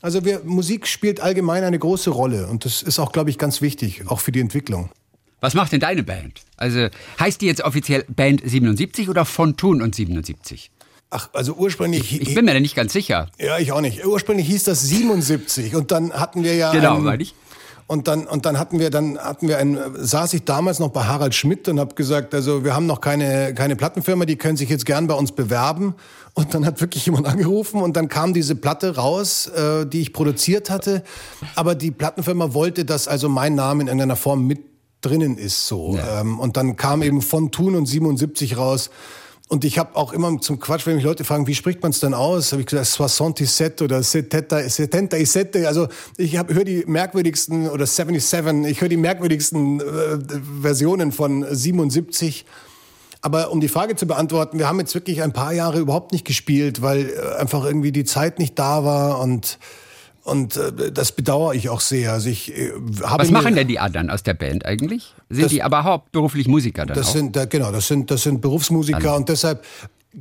[0.00, 3.60] Also wir, Musik spielt allgemein eine große Rolle und das ist auch, glaube ich, ganz
[3.60, 4.90] wichtig, auch für die Entwicklung.
[5.40, 6.42] Was macht denn deine Band?
[6.56, 6.86] Also
[7.18, 10.70] heißt die jetzt offiziell Band 77 oder von Thun und 77?
[11.10, 12.12] Ach, also ursprünglich.
[12.14, 13.28] Ich, ich bin mir da nicht ganz sicher.
[13.38, 14.06] Ja, ich auch nicht.
[14.06, 16.70] Ursprünglich hieß das 77 und dann hatten wir ja.
[16.70, 17.34] Genau, meine ich.
[17.90, 21.06] Und dann, und dann hatten wir, dann hatten wir ein, saß ich damals noch bei
[21.06, 24.68] Harald Schmidt und habe gesagt, also wir haben noch keine, keine Plattenfirma, die können sich
[24.68, 25.96] jetzt gern bei uns bewerben.
[26.34, 30.12] Und dann hat wirklich jemand angerufen und dann kam diese Platte raus, äh, die ich
[30.12, 31.02] produziert hatte.
[31.56, 34.60] Aber die Plattenfirma wollte, dass also mein Name in irgendeiner Form mit
[35.00, 35.96] drinnen ist so.
[35.96, 36.20] Ja.
[36.20, 38.90] Ähm, und dann kam eben von Thun und 77 raus.
[39.50, 41.98] Und ich habe auch immer zum Quatsch, wenn mich Leute fragen, wie spricht man es
[41.98, 45.66] denn aus, habe ich gesagt, 67 oder 77.
[45.66, 50.18] Also ich höre die merkwürdigsten, oder 77, ich höre die merkwürdigsten äh,
[50.62, 52.46] Versionen von 77.
[53.22, 56.24] Aber um die Frage zu beantworten, wir haben jetzt wirklich ein paar Jahre überhaupt nicht
[56.24, 59.58] gespielt, weil äh, einfach irgendwie die Zeit nicht da war und
[60.24, 62.12] und äh, das bedauere ich auch sehr.
[62.12, 65.14] Also ich, äh, habe Was machen denn die anderen aus der Band eigentlich?
[65.28, 67.12] Sind das, die aber hauptberuflich Musiker dann das auch?
[67.12, 69.16] Sind, genau, das sind, das sind Berufsmusiker dann.
[69.16, 69.64] und deshalb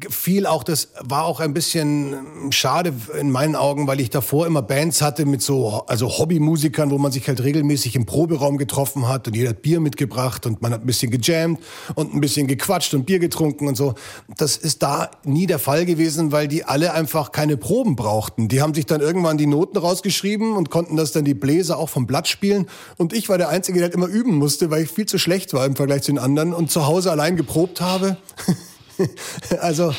[0.08, 4.62] viel auch, das war auch ein bisschen schade in meinen Augen, weil ich davor immer
[4.62, 9.28] Bands hatte mit so, also Hobbymusikern, wo man sich halt regelmäßig im Proberaum getroffen hat
[9.28, 11.60] und jeder hat Bier mitgebracht und man hat ein bisschen gejammt
[11.96, 13.96] und ein bisschen gequatscht und Bier getrunken und so.
[14.38, 18.48] Das ist da nie der Fall gewesen, weil die alle einfach keine Proben brauchten.
[18.48, 21.90] Die haben sich dann irgendwann die Noten rausgeschrieben und konnten das dann die Bläser auch
[21.90, 24.92] vom Blatt spielen und ich war der Einzige, der halt immer üben musste, weil ich
[24.92, 28.18] viel zu schlecht war im Vergleich zu den anderen und zu Hause allein geprobt habe.
[29.60, 29.94] also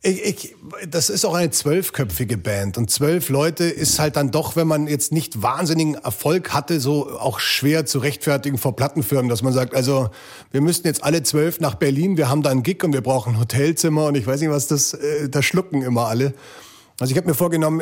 [0.00, 0.56] ich, ich,
[0.88, 4.86] das ist auch eine zwölfköpfige Band und zwölf Leute ist halt dann doch, wenn man
[4.86, 9.74] jetzt nicht wahnsinnigen Erfolg hatte, so auch schwer zu rechtfertigen vor Plattenfirmen, dass man sagt,
[9.74, 10.10] also
[10.52, 13.34] wir müssten jetzt alle zwölf nach Berlin, wir haben da einen Gig und wir brauchen
[13.34, 16.32] ein Hotelzimmer und ich weiß nicht was, das äh, da schlucken immer alle.
[17.00, 17.80] Also ich habe mir vorgenommen,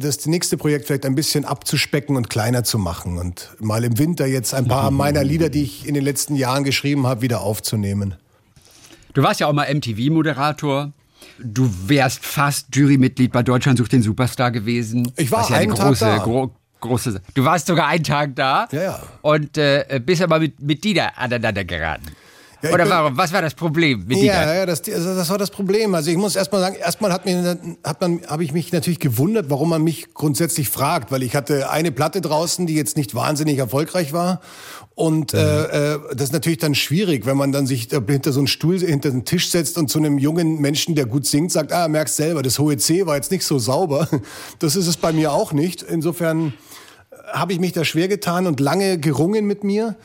[0.00, 4.26] das nächste Projekt vielleicht ein bisschen abzuspecken und kleiner zu machen und mal im Winter
[4.26, 8.16] jetzt ein paar meiner Lieder, die ich in den letzten Jahren geschrieben habe, wieder aufzunehmen.
[9.14, 10.92] Du warst ja auch mal MTV-Moderator.
[11.38, 15.10] Du wärst fast Jurymitglied bei Deutschland sucht den Superstar gewesen.
[15.16, 16.24] Ich war ja einen große, Tag da.
[16.24, 16.50] Gro
[16.80, 17.20] große.
[17.32, 18.68] Du warst sogar einen Tag da.
[18.72, 19.02] Ja, ja.
[19.22, 22.08] Und äh, bist aber mit, mit Dieter aneinander geraten.
[22.64, 23.16] Ja, Oder warum?
[23.16, 25.94] Was war das Problem mit Ja, ja das, also das war das Problem.
[25.94, 29.50] Also ich muss erstmal sagen, erstmal hat mir, hat man, habe ich mich natürlich gewundert,
[29.50, 33.58] warum man mich grundsätzlich fragt, weil ich hatte eine Platte draußen, die jetzt nicht wahnsinnig
[33.58, 34.40] erfolgreich war.
[34.94, 35.38] Und mhm.
[35.40, 38.78] äh, äh, das ist natürlich dann schwierig, wenn man dann sich hinter so einen Stuhl,
[38.78, 42.16] hinter den Tisch setzt und zu einem jungen Menschen, der gut singt, sagt, ah, merkst
[42.16, 44.08] selber, das hohe C war jetzt nicht so sauber.
[44.58, 45.82] Das ist es bei mir auch nicht.
[45.82, 46.54] Insofern
[47.32, 49.96] habe ich mich da schwer getan und lange gerungen mit mir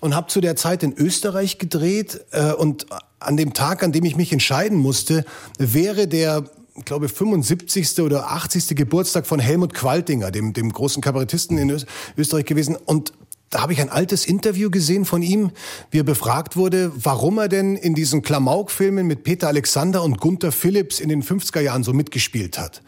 [0.00, 2.86] und habe zu der Zeit in Österreich gedreht äh, und
[3.20, 5.24] an dem Tag, an dem ich mich entscheiden musste,
[5.58, 6.44] wäre der
[6.76, 8.00] ich glaube 75.
[8.02, 8.76] oder 80.
[8.76, 11.76] Geburtstag von Helmut Qualtinger, dem, dem großen Kabarettisten in
[12.16, 12.76] Österreich gewesen.
[12.76, 13.12] Und
[13.50, 15.50] da habe ich ein altes Interview gesehen von ihm,
[15.90, 20.52] wie er befragt wurde, warum er denn in diesen Klamauk-Filmen mit Peter Alexander und Gunther
[20.52, 22.82] Phillips in den 50er Jahren so mitgespielt hat.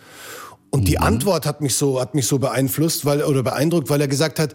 [0.70, 1.05] Und die mhm.
[1.05, 4.55] Antwort hat mich so, hat mich so beeinflusst, weil, oder beeindruckt, weil er gesagt hat,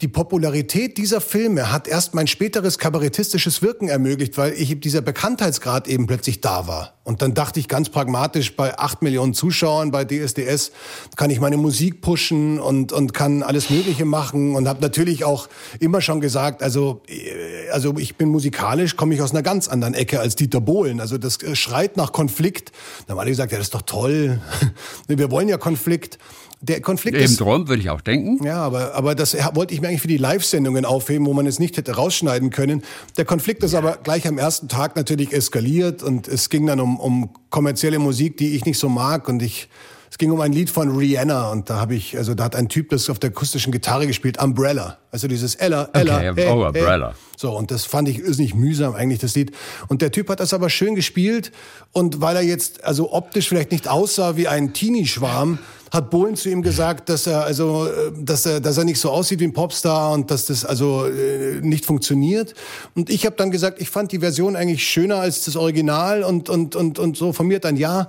[0.00, 5.88] die Popularität dieser Filme hat erst mein späteres kabarettistisches Wirken ermöglicht, weil ich dieser Bekanntheitsgrad
[5.88, 6.94] eben plötzlich da war.
[7.04, 10.72] Und dann dachte ich ganz pragmatisch, bei acht Millionen Zuschauern bei DSDS
[11.16, 15.48] kann ich meine Musik pushen und, und kann alles Mögliche machen und habe natürlich auch
[15.80, 19.94] immer schon gesagt, also, äh, also ich bin musikalisch, komme ich aus einer ganz anderen
[19.94, 21.00] Ecke als Dieter Bohlen.
[21.00, 22.72] Also das äh, schreit nach Konflikt.
[23.06, 24.40] Da haben alle gesagt, ja, das ist doch toll.
[25.06, 26.18] Wir wollen ja Konflikt.
[26.60, 28.44] Der Konflikt Im Traum würde ich auch denken.
[28.44, 31.58] Ja, aber, aber das wollte ich mir eigentlich für die Live-Sendungen aufheben, wo man es
[31.58, 32.82] nicht hätte rausschneiden können.
[33.16, 36.98] Der Konflikt ist aber gleich am ersten Tag natürlich eskaliert und es ging dann um,
[36.98, 39.68] um kommerzielle Musik, die ich nicht so mag und ich
[40.14, 42.68] es ging um ein Lied von Rihanna und da habe ich, also da hat ein
[42.68, 44.98] Typ das auf der akustischen Gitarre gespielt, Umbrella.
[45.10, 46.30] Also dieses Ella, Ella.
[46.30, 47.08] Okay, hey, oh, Umbrella.
[47.08, 47.16] Hey.
[47.36, 49.50] So, und das fand ich nicht mühsam eigentlich, das Lied.
[49.88, 51.50] Und der Typ hat das aber schön gespielt
[51.90, 55.58] und weil er jetzt also optisch vielleicht nicht aussah wie ein Teenie-Schwarm,
[55.94, 59.10] hat Bohlen zu ihm gesagt, dass er also, äh, dass er, dass er nicht so
[59.10, 62.54] aussieht wie ein Popstar und dass das also äh, nicht funktioniert.
[62.96, 66.48] Und ich habe dann gesagt, ich fand die Version eigentlich schöner als das Original und
[66.50, 68.08] und und und so von mir dann ja.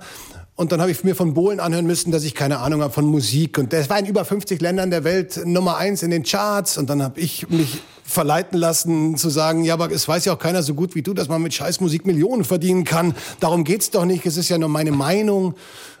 [0.56, 3.04] Und dann habe ich mir von Bohlen anhören müssen, dass ich keine Ahnung habe von
[3.04, 3.58] Musik.
[3.58, 6.78] Und das war in über 50 Ländern der Welt Nummer eins in den Charts.
[6.78, 10.38] Und dann habe ich mich verleiten lassen zu sagen, ja, aber es weiß ja auch
[10.38, 13.14] keiner so gut wie du, dass man mit Scheißmusik Millionen verdienen kann.
[13.38, 14.24] Darum geht's doch nicht.
[14.24, 15.54] Es ist ja nur meine Meinung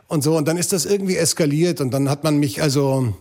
[0.08, 0.36] und so.
[0.36, 1.80] Und dann ist das irgendwie eskaliert.
[1.80, 3.14] Und dann hat man mich also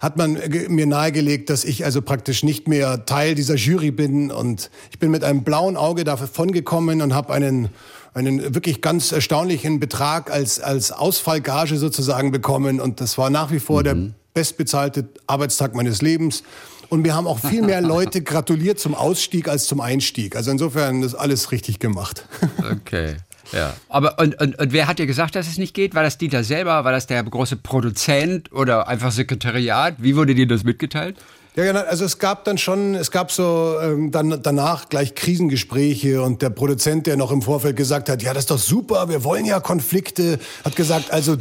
[0.00, 0.38] hat man
[0.68, 4.30] mir nahegelegt, dass ich also praktisch nicht mehr Teil dieser Jury bin.
[4.30, 7.70] Und ich bin mit einem blauen Auge davon gekommen und habe einen
[8.14, 12.80] einen wirklich ganz erstaunlichen Betrag als, als Ausfallgage sozusagen bekommen.
[12.80, 13.84] Und das war nach wie vor mhm.
[13.84, 13.96] der
[14.34, 16.42] bestbezahlte Arbeitstag meines Lebens.
[16.88, 20.34] Und mir haben auch viel mehr Leute gratuliert zum Ausstieg als zum Einstieg.
[20.34, 22.26] Also insofern ist alles richtig gemacht.
[22.58, 23.16] Okay.
[23.52, 23.74] Ja.
[23.88, 25.94] Aber und, und, und wer hat dir gesagt, dass es nicht geht?
[25.94, 26.84] War das Dieter selber?
[26.84, 29.96] War das der große Produzent oder einfach Sekretariat?
[29.98, 31.16] Wie wurde dir das mitgeteilt?
[31.56, 31.80] Ja, genau.
[31.80, 36.50] Also es gab dann schon, es gab so ähm, dann danach gleich Krisengespräche und der
[36.50, 39.58] Produzent, der noch im Vorfeld gesagt hat, ja, das ist doch super, wir wollen ja
[39.58, 41.36] Konflikte, hat gesagt, also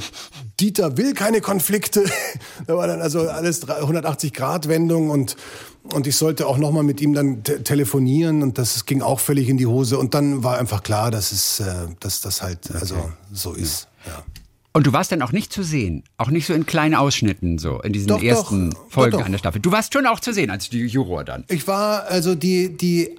[0.60, 2.06] Dieter will keine Konflikte.
[2.68, 5.36] da war dann also alles 180 Grad Wendung und
[5.84, 9.20] und ich sollte auch noch mal mit ihm dann te telefonieren und das ging auch
[9.20, 12.70] völlig in die Hose und dann war einfach klar, dass es äh, dass das halt
[12.76, 13.88] also so ist.
[14.06, 14.24] Ja.
[14.72, 17.82] Und du warst dann auch nicht zu sehen, auch nicht so in kleinen Ausschnitten, so
[17.82, 19.62] in diesen doch, ersten doch, Folgen doch, einer Staffel.
[19.62, 21.44] Du warst schon auch zu sehen als die Juror dann.
[21.48, 23.16] Ich war also die die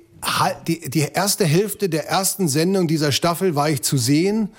[0.67, 4.51] die, die erste Hälfte der ersten Sendung dieser Staffel war ich zu sehen.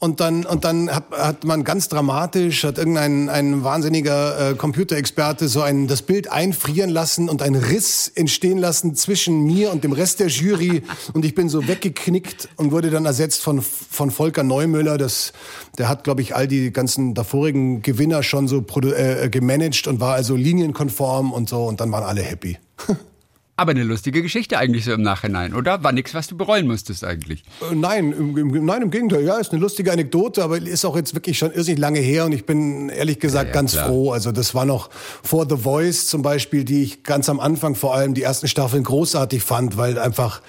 [0.00, 5.48] Und dann, und dann hat, hat man ganz dramatisch, hat irgendein ein wahnsinniger äh, Computerexperte
[5.48, 9.90] so ein, das Bild einfrieren lassen und einen Riss entstehen lassen zwischen mir und dem
[9.90, 10.84] Rest der Jury.
[11.14, 14.98] und ich bin so weggeknickt und wurde dann ersetzt von, von Volker Neumüller.
[14.98, 15.32] Das,
[15.78, 20.14] der hat, glaube ich, all die ganzen davorigen Gewinner schon so äh, gemanagt und war
[20.14, 21.64] also linienkonform und so.
[21.64, 22.56] Und dann waren alle happy.
[23.58, 25.82] Aber eine lustige Geschichte eigentlich so im Nachhinein, oder?
[25.82, 27.42] War nichts, was du bereuen musstest eigentlich?
[27.60, 29.24] Äh, nein, im, im, nein, im Gegenteil.
[29.24, 32.30] Ja, ist eine lustige Anekdote, aber ist auch jetzt wirklich schon irrsinnig lange her und
[32.30, 33.88] ich bin ehrlich gesagt ja, ja, ganz klar.
[33.88, 34.12] froh.
[34.12, 34.90] Also das war noch
[35.24, 38.84] vor The Voice zum Beispiel, die ich ganz am Anfang vor allem die ersten Staffeln
[38.84, 40.40] großartig fand, weil einfach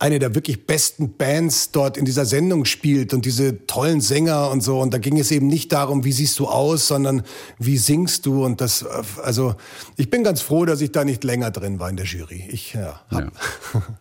[0.00, 4.62] eine der wirklich besten Bands dort in dieser Sendung spielt und diese tollen Sänger und
[4.62, 4.80] so.
[4.80, 7.22] Und da ging es eben nicht darum, wie siehst du aus, sondern
[7.58, 8.44] wie singst du.
[8.44, 9.56] Und das, also
[9.96, 12.44] ich bin ganz froh, dass ich da nicht länger drin war in der Jury.
[12.50, 13.32] Ich ja, hab.
[13.74, 13.82] Ja.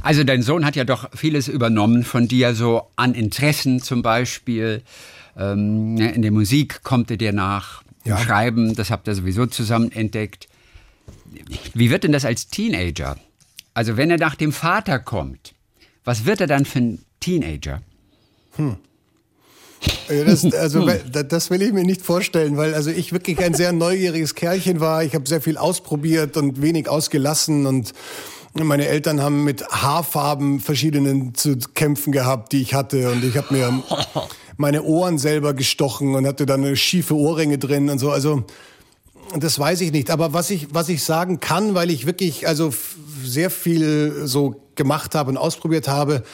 [0.00, 4.82] Also dein Sohn hat ja doch vieles übernommen von dir, so an Interessen zum Beispiel.
[5.36, 8.16] Ähm, ne, in der Musik kommt er dir nach, ja.
[8.16, 10.48] im Schreiben, das habt ihr sowieso zusammen entdeckt.
[11.74, 13.18] Wie wird denn das als Teenager?
[13.74, 15.54] Also wenn er nach dem Vater kommt,
[16.04, 17.82] was wird er dann für ein Teenager?
[18.56, 18.76] Hm.
[20.08, 24.34] Das, also, das will ich mir nicht vorstellen, weil also ich wirklich ein sehr neugieriges
[24.34, 25.04] Kerlchen war.
[25.04, 27.94] Ich habe sehr viel ausprobiert und wenig ausgelassen und
[28.52, 33.54] meine Eltern haben mit Haarfarben verschiedenen zu kämpfen gehabt, die ich hatte und ich habe
[33.54, 33.82] mir
[34.56, 38.10] meine Ohren selber gestochen und hatte dann schiefe Ohrringe drin und so.
[38.10, 38.44] Also
[39.38, 40.10] das weiß ich nicht.
[40.10, 42.72] Aber was ich, was ich sagen kann, weil ich wirklich also
[43.22, 46.24] sehr viel so gemacht habe und ausprobiert habe,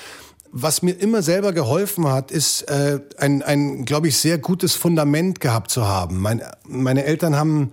[0.53, 5.41] was mir immer selber geholfen hat, ist äh, ein, ein glaube ich, sehr gutes Fundament
[5.41, 6.21] gehabt zu haben.
[6.21, 7.73] Mein, meine Eltern haben,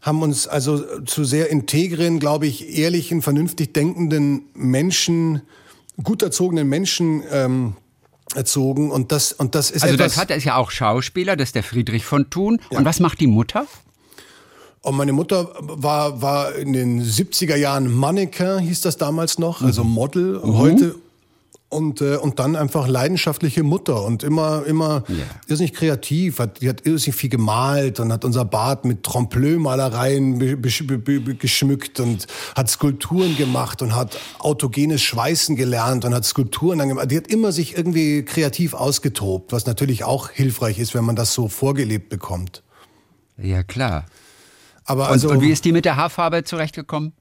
[0.00, 5.42] haben uns also zu sehr integren, glaube ich, ehrlichen, vernünftig denkenden Menschen,
[6.02, 7.76] gut erzogenen Menschen ähm,
[8.34, 8.90] erzogen.
[8.90, 11.62] Und das, und das ist Also dein Vater ist ja auch Schauspieler, das ist der
[11.62, 12.60] Friedrich von Thun.
[12.70, 12.78] Ja.
[12.78, 13.66] Und was macht die Mutter?
[14.84, 19.82] Und meine Mutter war, war in den 70er Jahren Mannequin, hieß das damals noch, also
[19.82, 19.90] mhm.
[19.90, 20.40] Model.
[20.44, 20.58] Mhm.
[20.58, 20.94] Heute
[21.70, 25.24] und, äh, und dann einfach leidenschaftliche Mutter und immer, immer yeah.
[25.48, 26.38] irrsinnig kreativ.
[26.38, 30.38] Hat, die hat irrsinnig viel gemalt und hat unser Bad mit Trompe-l'œil-Malereien
[31.38, 37.10] geschmückt und hat Skulpturen gemacht und hat autogenes Schweißen gelernt und hat Skulpturen dann gemacht.
[37.10, 41.32] Die hat immer sich irgendwie kreativ ausgetobt, was natürlich auch hilfreich ist, wenn man das
[41.32, 42.62] so vorgelebt bekommt.
[43.38, 44.04] Ja, klar.
[44.84, 47.12] Aber also, und, und wie ist die mit der Haarfarbe zurechtgekommen?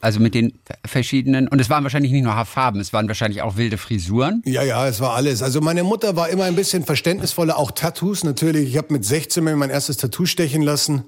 [0.00, 3.56] Also mit den verschiedenen, und es waren wahrscheinlich nicht nur Haarfarben, es waren wahrscheinlich auch
[3.56, 4.42] wilde Frisuren.
[4.44, 5.44] Ja, ja, es war alles.
[5.44, 8.70] Also meine Mutter war immer ein bisschen verständnisvoller, auch Tattoos natürlich.
[8.70, 11.04] Ich habe mit 16 mir mein erstes Tattoo stechen lassen.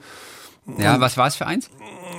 [0.79, 1.69] Ja, und, was war es für eins?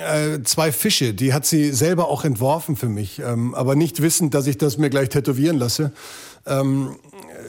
[0.05, 4.33] Äh, zwei Fische, die hat sie selber auch entworfen für mich, ähm, aber nicht wissend,
[4.33, 5.93] dass ich das mir gleich tätowieren lasse.
[6.45, 6.97] Ähm,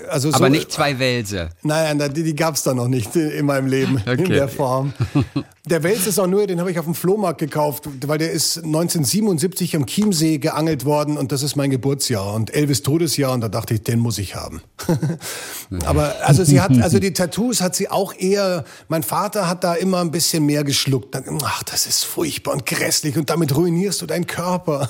[0.08, 1.50] also so, Aber nicht zwei Wälse.
[1.62, 4.22] Nein, die, die gab es da noch nicht in meinem Leben okay.
[4.22, 4.92] in der Form.
[5.68, 8.58] Der Wels ist auch nur, den habe ich auf dem Flohmarkt gekauft, weil der ist
[8.58, 13.48] 1977 am Chiemsee geangelt worden und das ist mein Geburtsjahr und Elvis Todesjahr und da
[13.48, 14.62] dachte ich, den muss ich haben.
[15.84, 19.74] Aber also sie hat, also die Tattoos hat sie auch eher, mein Vater hat da
[19.74, 21.16] immer ein bisschen mehr geschluckt.
[21.42, 24.88] Ach, das ist furchtbar und grässlich und damit ruinierst du deinen Körper.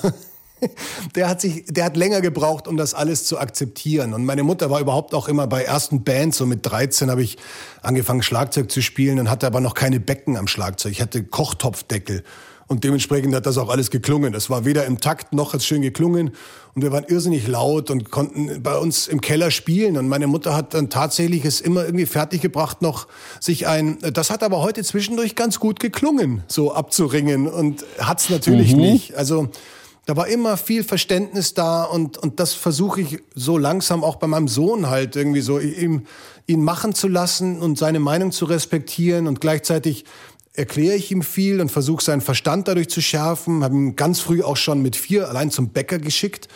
[1.15, 4.13] der hat sich, der hat länger gebraucht, um das alles zu akzeptieren.
[4.13, 6.37] Und meine Mutter war überhaupt auch immer bei ersten Bands.
[6.37, 7.37] So mit 13 habe ich
[7.81, 10.91] angefangen Schlagzeug zu spielen und hatte aber noch keine Becken am Schlagzeug.
[10.91, 12.23] Ich hatte Kochtopfdeckel.
[12.67, 14.33] Und dementsprechend hat das auch alles geklungen.
[14.33, 16.31] Das war weder im Takt noch hat es schön geklungen.
[16.75, 19.97] Und wir waren irrsinnig laut und konnten bei uns im Keller spielen.
[19.97, 23.07] Und meine Mutter hat dann tatsächlich es immer irgendwie fertiggebracht, noch
[23.39, 27.47] sich ein, das hat aber heute zwischendurch ganz gut geklungen, so abzuringen.
[27.47, 28.81] Und hat's natürlich mhm.
[28.81, 29.15] nicht.
[29.15, 29.47] Also,
[30.07, 34.27] da war immer viel Verständnis da und, und das versuche ich so langsam auch bei
[34.27, 36.05] meinem Sohn halt irgendwie so, ihm,
[36.47, 40.05] ihn machen zu lassen und seine Meinung zu respektieren und gleichzeitig
[40.53, 43.65] erkläre ich ihm viel und versuche seinen Verstand dadurch zu schärfen.
[43.65, 46.47] Habe ihn ganz früh auch schon mit vier allein zum Bäcker geschickt.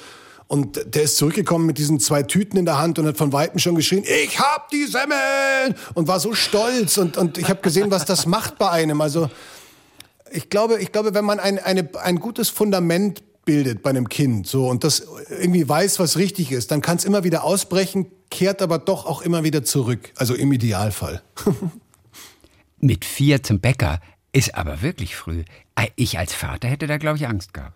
[0.47, 3.59] Und der ist zurückgekommen mit diesen zwei Tüten in der Hand und hat von Weitem
[3.59, 5.75] schon geschrien, ich hab die Semmeln!
[5.93, 6.97] Und war so stolz.
[6.97, 9.01] Und, und ich habe gesehen, was das macht bei einem.
[9.01, 9.29] Also
[10.31, 13.21] ich glaube, ich glaube, wenn man ein, eine, ein gutes Fundament
[13.51, 17.03] bildet bei einem Kind so und das irgendwie weiß, was richtig ist, dann kann es
[17.03, 20.13] immer wieder ausbrechen, kehrt aber doch auch immer wieder zurück.
[20.15, 21.21] Also im Idealfall.
[22.79, 23.99] Mit vier zum Bäcker
[24.31, 25.43] ist aber wirklich früh.
[25.97, 27.73] Ich als Vater hätte da, glaube ich, Angst gehabt.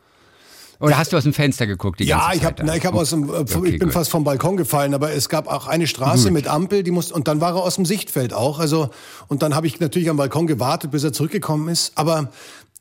[0.80, 2.00] Oder hast du aus dem Fenster geguckt?
[2.00, 3.94] Ja, ich habe, ich habe aus dem, äh, okay, ich bin gut.
[3.94, 6.34] fast vom Balkon gefallen, aber es gab auch eine Straße gut.
[6.34, 8.60] mit Ampel, die musste und dann war er aus dem Sichtfeld auch.
[8.60, 8.92] Also
[9.28, 11.92] und dann habe ich natürlich am Balkon gewartet, bis er zurückgekommen ist.
[11.96, 12.30] Aber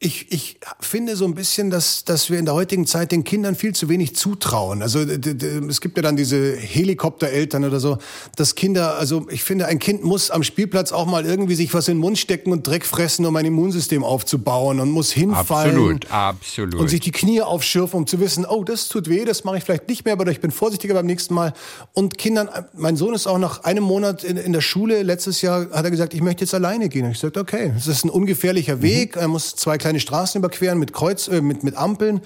[0.00, 3.54] ich, ich finde so ein bisschen, dass, dass wir in der heutigen Zeit den Kindern
[3.54, 4.82] viel zu wenig zutrauen.
[4.82, 7.98] Also es gibt ja dann diese Helikoptereltern oder so,
[8.36, 11.88] dass Kinder, also ich finde, ein Kind muss am Spielplatz auch mal irgendwie sich was
[11.88, 15.76] in den Mund stecken und Dreck fressen, um ein Immunsystem aufzubauen und muss hinfallen.
[15.76, 16.74] Absolut, absolut.
[16.74, 19.64] Und sich die Knie aufschürfen, um zu wissen, oh, das tut weh, das mache ich
[19.64, 21.54] vielleicht nicht mehr, aber ich bin vorsichtiger beim nächsten Mal.
[21.92, 25.70] Und Kindern, mein Sohn ist auch nach einem Monat in, in der Schule, letztes Jahr
[25.70, 27.06] hat er gesagt, ich möchte jetzt alleine gehen.
[27.06, 29.22] Und ich sagte, okay, das ist ein ungefährlicher Weg, mhm.
[29.22, 32.22] er muss zwei kleine Straßen überqueren mit Kreuz, äh, mit, mit Ampeln.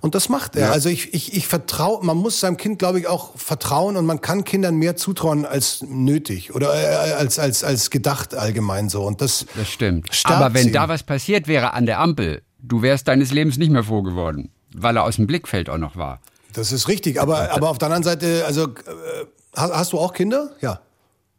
[0.00, 0.66] Und das macht er.
[0.66, 0.72] Ja.
[0.72, 4.20] Also ich, ich, ich vertraue, man muss seinem Kind, glaube ich, auch vertrauen und man
[4.20, 9.04] kann Kindern mehr zutrauen als nötig oder äh, als, als, als gedacht allgemein so.
[9.04, 10.10] Und das, das stimmt.
[10.24, 10.72] Aber wenn sie.
[10.72, 14.50] da was passiert wäre an der Ampel, du wärst deines Lebens nicht mehr froh geworden,
[14.74, 16.20] weil er aus dem Blickfeld auch noch war.
[16.54, 17.20] Das ist richtig.
[17.20, 20.50] Aber, aber auf der anderen Seite, also äh, hast du auch Kinder?
[20.60, 20.80] Ja.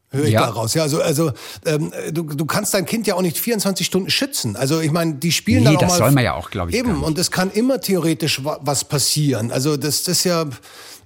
[0.09, 0.45] Höre ich ja.
[0.45, 0.73] daraus.
[0.73, 1.31] Ja, also, also
[1.65, 4.55] ähm, du, du kannst dein Kind ja auch nicht 24 Stunden schützen.
[4.55, 5.97] Also ich meine, die spielen nee, dann auch das mal.
[5.97, 6.77] soll man ja auch, glaube ich.
[6.77, 9.51] Eben, und es kann immer theoretisch was passieren.
[9.51, 10.45] Also das, das ist ja.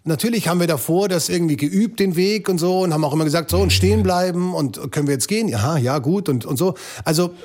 [0.04, 3.24] Natürlich haben wir davor das irgendwie geübt, den Weg und so, und haben auch immer
[3.24, 5.48] gesagt, so und stehen bleiben und können wir jetzt gehen?
[5.48, 6.74] Ja, ja, gut und, und so.
[7.06, 7.36] Also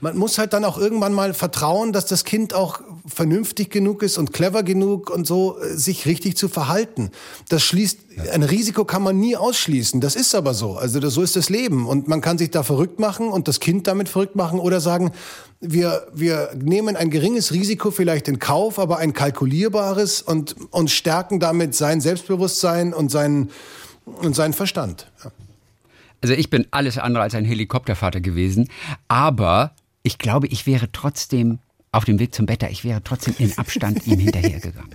[0.00, 4.18] man muss halt dann auch irgendwann mal vertrauen, dass das Kind auch vernünftig genug ist
[4.18, 7.10] und clever genug und so, äh, sich richtig zu verhalten.
[7.48, 7.98] Das schließt,
[8.32, 10.00] ein Risiko kann man nie ausschließen.
[10.00, 10.76] Das ist aber so.
[10.76, 11.86] Also das, so ist das Leben.
[11.86, 15.12] Und man kann sich da verrückt machen und das Kind damit verrückt machen oder sagen,
[15.60, 21.40] wir, wir nehmen ein geringes Risiko vielleicht in Kauf, aber ein kalkulierbares und, und stärken
[21.40, 23.50] damit sein Selbstbewusstsein und seinen,
[24.04, 25.10] und seinen Verstand.
[25.24, 25.30] Ja.
[26.24, 28.70] Also ich bin alles andere als ein Helikoptervater gewesen,
[29.08, 29.72] aber
[30.02, 31.58] ich glaube, ich wäre trotzdem
[31.92, 34.94] auf dem Weg zum Better, ich wäre trotzdem in Abstand ihm hinterhergegangen.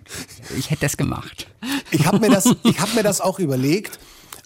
[0.57, 1.45] Ich hätte das gemacht.
[1.91, 3.99] Ich habe mir, das, hab mir das auch überlegt,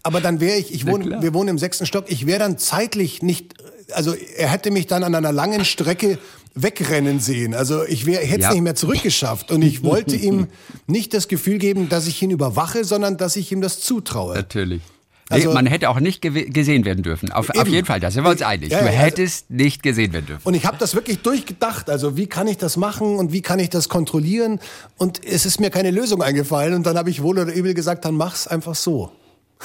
[0.03, 3.21] aber dann wäre ich, ich wohne, wir wohnen im sechsten Stock, ich wäre dann zeitlich
[3.21, 3.53] nicht,
[3.93, 6.19] also er hätte mich dann an einer langen Strecke
[6.53, 7.53] wegrennen sehen.
[7.53, 8.51] Also ich wäre, hätte es ja.
[8.51, 9.51] nicht mehr zurückgeschafft.
[9.51, 10.47] Und ich wollte ihm
[10.87, 14.35] nicht das Gefühl geben, dass ich ihn überwache, sondern dass ich ihm das zutraue.
[14.35, 14.81] Natürlich.
[15.29, 17.31] Also, nee, man hätte auch nicht gesehen werden dürfen.
[17.31, 18.71] Auf, auf, jeden Fall, da sind wir uns einig.
[18.71, 20.45] Ja, du hättest also, nicht gesehen werden dürfen.
[20.45, 21.89] Und ich habe das wirklich durchgedacht.
[21.89, 24.59] Also wie kann ich das machen und wie kann ich das kontrollieren?
[24.97, 26.73] Und es ist mir keine Lösung eingefallen.
[26.73, 29.11] Und dann habe ich wohl oder übel gesagt, dann mach's einfach so.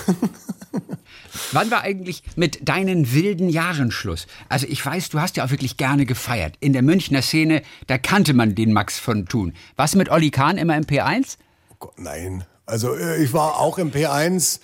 [1.53, 4.27] Wann war eigentlich mit deinen wilden Jahren Schluss?
[4.49, 6.55] Also ich weiß, du hast ja auch wirklich gerne gefeiert.
[6.61, 9.55] In der Münchner Szene, da kannte man den Max von Thun.
[9.77, 11.37] Warst du mit Olli Kahn immer im P1?
[11.71, 12.45] Oh Gott, nein.
[12.67, 14.61] Also äh, ich war auch im P1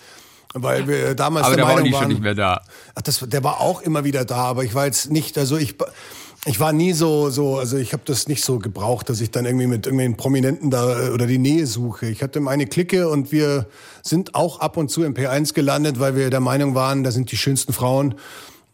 [0.55, 2.63] weil wir damals aber der, der Meinung war auch nicht schon nicht mehr da.
[2.95, 5.75] Ach, das, der war auch immer wieder da, aber ich war jetzt nicht, also ich,
[6.47, 9.47] ich war nie so, so also ich habe das nicht so gebraucht, dass ich dann
[9.47, 12.07] irgendwie mit irgendwelchen Prominenten da äh, oder die Nähe suche.
[12.07, 13.67] Ich hatte meine Clique und wir
[14.03, 17.33] sind auch ab und zu im P1 gelandet, weil wir der Meinung waren, da sind
[17.33, 18.15] die schönsten Frauen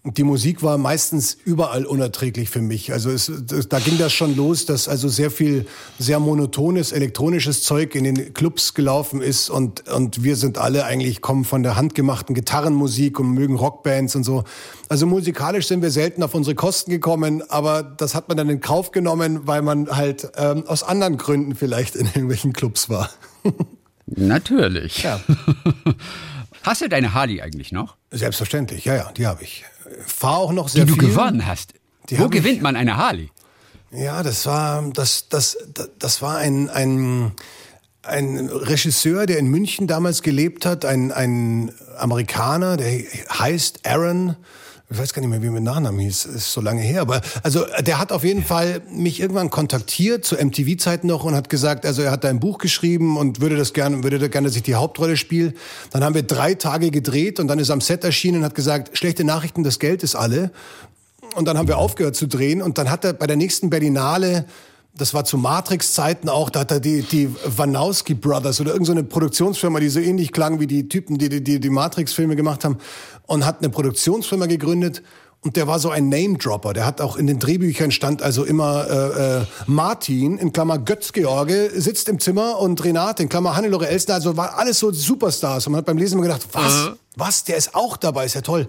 [0.03, 2.90] die Musik war meistens überall unerträglich für mich.
[2.90, 3.30] Also es,
[3.68, 5.66] da ging das schon los, dass also sehr viel
[5.98, 11.20] sehr monotones elektronisches Zeug in den Clubs gelaufen ist und und wir sind alle eigentlich
[11.20, 14.44] kommen von der handgemachten Gitarrenmusik und mögen Rockbands und so.
[14.88, 18.61] Also musikalisch sind wir selten auf unsere Kosten gekommen, aber das hat man dann in
[18.61, 23.11] Kauf genommen, weil man halt ähm, aus anderen Gründen vielleicht in irgendwelchen Clubs war.
[24.07, 25.03] Natürlich.
[25.03, 25.20] Ja.
[26.62, 27.96] Hast du deine Harley eigentlich noch?
[28.11, 29.64] Selbstverständlich, ja, ja, die habe ich
[30.07, 30.95] fahre auch noch sehr viel.
[30.95, 31.74] Die du gewonnen hast.
[32.09, 33.30] Die Wo gewinnt ich, man eine Harley?
[33.93, 35.59] Ja, das war, das, das,
[35.99, 37.32] das war ein, ein,
[38.03, 43.03] ein Regisseur, der in München damals gelebt hat, ein, ein Amerikaner, der
[43.38, 44.36] heißt Aaron
[44.93, 47.64] ich weiß gar nicht mehr, wie mein Nachname hieß, ist so lange her, aber also
[47.80, 52.03] der hat auf jeden Fall mich irgendwann kontaktiert zu MTV-Zeiten noch und hat gesagt, also
[52.03, 54.64] er hat da ein Buch geschrieben und würde das gerne, würde da gerne, dass ich
[54.64, 55.55] die Hauptrolle spiele.
[55.93, 58.99] Dann haben wir drei Tage gedreht und dann ist am Set erschienen und hat gesagt,
[58.99, 60.51] schlechte Nachrichten, das Geld ist alle.
[61.36, 64.47] Und dann haben wir aufgehört zu drehen und dann hat er bei der nächsten Berlinale
[65.01, 69.07] das war zu Matrix-Zeiten auch, da hat er die, die Wanowski Brothers oder irgendeine so
[69.07, 72.78] Produktionsfirma, die so ähnlich klang wie die Typen, die die, die, die Matrix-Filme gemacht haben,
[73.26, 75.03] und hat eine Produktionsfirma gegründet.
[75.42, 76.74] Und der war so ein Name-Dropper.
[76.74, 81.70] Der hat auch in den Drehbüchern stand also immer äh, äh, Martin, in Klammer Götz-George,
[81.76, 84.16] sitzt im Zimmer und Renate, in Klammer Hannelore Elsner.
[84.16, 85.66] Also war alles so Superstars.
[85.66, 86.88] Und man hat beim Lesen immer gedacht, was?
[86.88, 86.96] Mhm.
[87.16, 87.44] Was?
[87.44, 88.68] Der ist auch dabei, ist ja toll.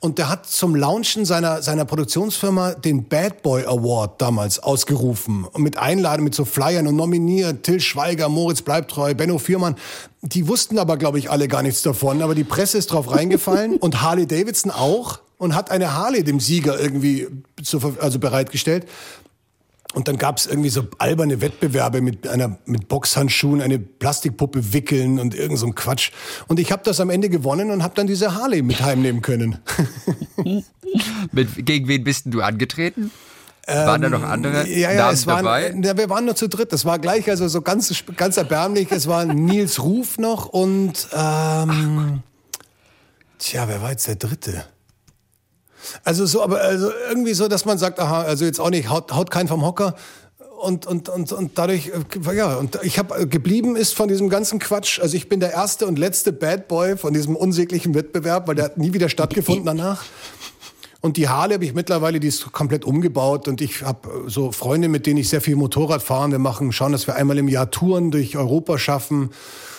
[0.00, 5.44] Und der hat zum Launchen seiner, seiner Produktionsfirma den Bad Boy Award damals ausgerufen.
[5.44, 7.64] Und mit Einladung, mit so Flyern und nominiert.
[7.64, 9.74] Till Schweiger, Moritz Bleibtreu, Benno Fürmann.
[10.22, 12.22] Die wussten aber, glaube ich, alle gar nichts davon.
[12.22, 16.38] Aber die Presse ist drauf reingefallen und Harley Davidson auch und hat eine Harley dem
[16.38, 17.26] Sieger irgendwie
[17.62, 18.86] zur, also bereitgestellt.
[19.94, 25.18] Und dann gab es irgendwie so alberne Wettbewerbe mit einer mit Boxhandschuhen eine Plastikpuppe wickeln
[25.18, 26.10] und irgend so ein Quatsch.
[26.46, 29.58] Und ich habe das am Ende gewonnen und habe dann diese Harley mit heimnehmen können.
[31.32, 33.10] mit, gegen wen bist du angetreten?
[33.66, 35.74] Waren da noch andere ähm, ja, ja, es waren, dabei?
[35.82, 36.72] Ja, wir waren nur zu dritt.
[36.72, 38.90] Das war gleich also so ganz, ganz erbärmlich.
[38.92, 42.22] Es war Nils Ruf noch und ähm,
[43.38, 44.64] tja, wer war jetzt der Dritte?
[46.04, 49.12] Also so, aber also irgendwie so, dass man sagt, aha, also jetzt auch nicht, haut,
[49.12, 49.94] haut keinen vom Hocker.
[50.60, 51.92] Und, und, und, und dadurch,
[52.26, 54.98] äh, ja, und ich habe äh, geblieben ist von diesem ganzen Quatsch.
[55.00, 58.64] Also ich bin der erste und letzte Bad Boy von diesem unsäglichen Wettbewerb, weil der
[58.64, 60.04] hat nie wieder stattgefunden danach.
[61.00, 64.50] Und die Harley habe ich mittlerweile, die ist komplett umgebaut und ich habe äh, so
[64.50, 66.32] Freunde, mit denen ich sehr viel Motorrad fahren.
[66.32, 69.30] Wir machen, schauen, dass wir einmal im Jahr Touren durch Europa schaffen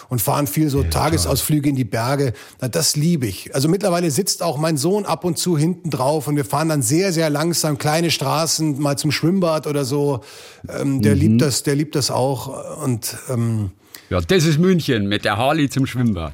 [0.09, 2.33] und fahren viel so ja, Tagesausflüge in die Berge.
[2.59, 3.55] Na, das liebe ich.
[3.55, 6.81] Also mittlerweile sitzt auch mein Sohn ab und zu hinten drauf und wir fahren dann
[6.81, 10.21] sehr, sehr langsam kleine Straßen, mal zum Schwimmbad oder so.
[10.67, 11.21] Ähm, der mhm.
[11.21, 12.83] liebt das, der liebt das auch.
[12.83, 13.71] Und ähm,
[14.09, 16.33] ja, das ist München mit der Harley zum Schwimmbad.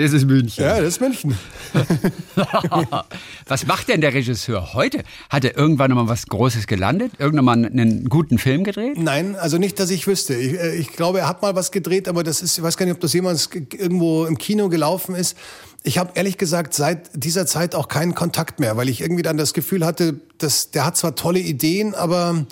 [0.00, 0.64] Das ist München.
[0.64, 1.36] Ja, das ist München.
[3.46, 5.02] was macht denn der Regisseur heute?
[5.28, 7.12] Hat er irgendwann mal was Großes gelandet?
[7.18, 8.96] Irgendwann mal einen guten Film gedreht?
[8.96, 10.34] Nein, also nicht, dass ich wüsste.
[10.34, 12.86] Ich, äh, ich glaube, er hat mal was gedreht, aber das ist, ich weiß gar
[12.86, 15.36] nicht, ob das jemals irgendwo im Kino gelaufen ist.
[15.82, 19.36] Ich habe ehrlich gesagt seit dieser Zeit auch keinen Kontakt mehr, weil ich irgendwie dann
[19.36, 22.46] das Gefühl hatte, dass der hat zwar tolle Ideen, aber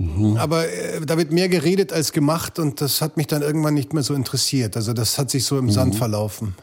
[0.00, 0.36] Mhm.
[0.36, 3.92] Aber äh, da wird mehr geredet als gemacht und das hat mich dann irgendwann nicht
[3.92, 4.76] mehr so interessiert.
[4.76, 5.70] Also das hat sich so im mhm.
[5.72, 6.54] Sand verlaufen.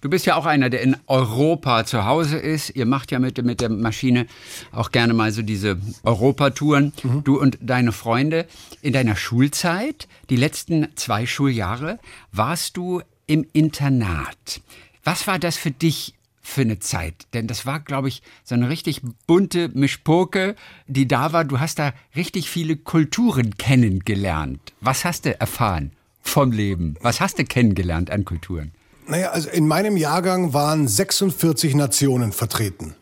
[0.00, 2.70] Du bist ja auch einer, der in Europa zu Hause ist.
[2.70, 4.26] Ihr macht ja mit, mit der Maschine
[4.72, 6.92] auch gerne mal so diese Europatouren.
[7.02, 7.24] Mhm.
[7.24, 8.46] Du und deine Freunde.
[8.82, 11.98] In deiner Schulzeit, die letzten zwei Schuljahre,
[12.32, 14.60] warst du im Internat.
[15.04, 17.26] Was war das für dich für eine Zeit?
[17.32, 21.44] Denn das war, glaube ich, so eine richtig bunte Mischpoke, die da war.
[21.44, 24.72] Du hast da richtig viele Kulturen kennengelernt.
[24.80, 25.92] Was hast du erfahren
[26.22, 26.96] vom Leben?
[27.00, 28.72] Was hast du kennengelernt an Kulturen?
[29.08, 32.94] Naja, also in meinem Jahrgang waren 46 Nationen vertreten.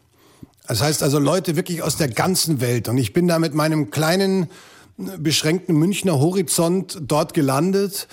[0.67, 2.89] Das heißt also Leute wirklich aus der ganzen Welt.
[2.89, 4.49] Und ich bin da mit meinem kleinen,
[4.97, 8.07] beschränkten Münchner Horizont dort gelandet,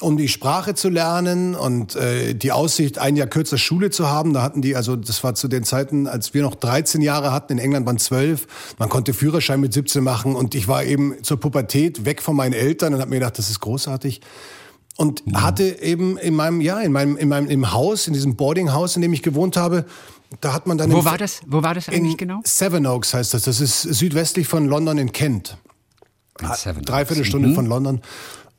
[0.00, 4.32] um die Sprache zu lernen und äh, die Aussicht, ein Jahr kürzer Schule zu haben.
[4.32, 7.54] Da hatten die, also das war zu den Zeiten, als wir noch 13 Jahre hatten,
[7.54, 8.46] in England waren 12.
[8.78, 12.52] Man konnte Führerschein mit 17 machen und ich war eben zur Pubertät weg von meinen
[12.52, 14.20] Eltern und habe mir gedacht, das ist großartig
[14.98, 15.42] und ja.
[15.42, 18.96] hatte eben in meinem ja in meinem in meinem im Haus in diesem Boarding House,
[18.96, 19.86] in dem ich gewohnt habe,
[20.40, 21.40] da hat man dann Wo war das?
[21.46, 22.40] Wo war das eigentlich genau?
[22.44, 23.42] Sevenoaks heißt das.
[23.42, 25.56] Das ist südwestlich von London in Kent.
[26.40, 27.54] In Dreiviertel Stunde mhm.
[27.54, 28.00] von London.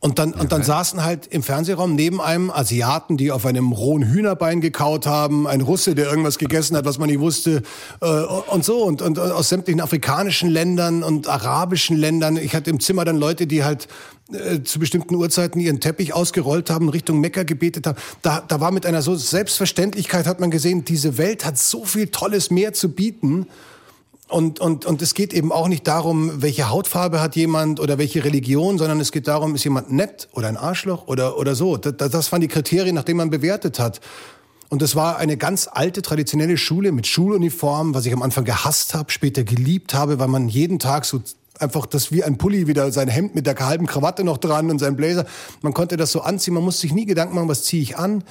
[0.02, 4.04] Und dann, und dann saßen halt im Fernsehraum neben einem Asiaten, die auf einem rohen
[4.04, 7.64] Hühnerbein gekaut haben, ein Russe, der irgendwas gegessen hat, was man nicht wusste,
[8.00, 12.38] äh, und so, und, und aus sämtlichen afrikanischen Ländern und arabischen Ländern.
[12.38, 13.90] Ich hatte im Zimmer dann Leute, die halt
[14.32, 17.98] äh, zu bestimmten Uhrzeiten ihren Teppich ausgerollt haben, Richtung Mekka gebetet haben.
[18.22, 22.08] Da, da war mit einer so Selbstverständlichkeit hat man gesehen, diese Welt hat so viel
[22.08, 23.48] Tolles mehr zu bieten.
[24.28, 28.24] Und, und, und es geht eben auch nicht darum, welche Hautfarbe hat jemand oder welche
[28.24, 31.78] Religion, sondern es geht darum, ist jemand nett oder ein Arschloch oder, oder so.
[31.78, 34.00] Das, das waren die Kriterien, nach denen man bewertet hat.
[34.70, 38.94] Und das war eine ganz alte, traditionelle Schule mit Schuluniform, was ich am Anfang gehasst
[38.94, 41.24] habe, später geliebt habe, weil man jeden Tag so
[41.60, 44.80] einfach das wie ein Pulli wieder, sein Hemd mit der halben Krawatte noch dran und
[44.80, 45.26] sein Blazer.
[45.62, 48.24] Man konnte das so anziehen, man musste sich nie Gedanken machen, was ziehe ich an.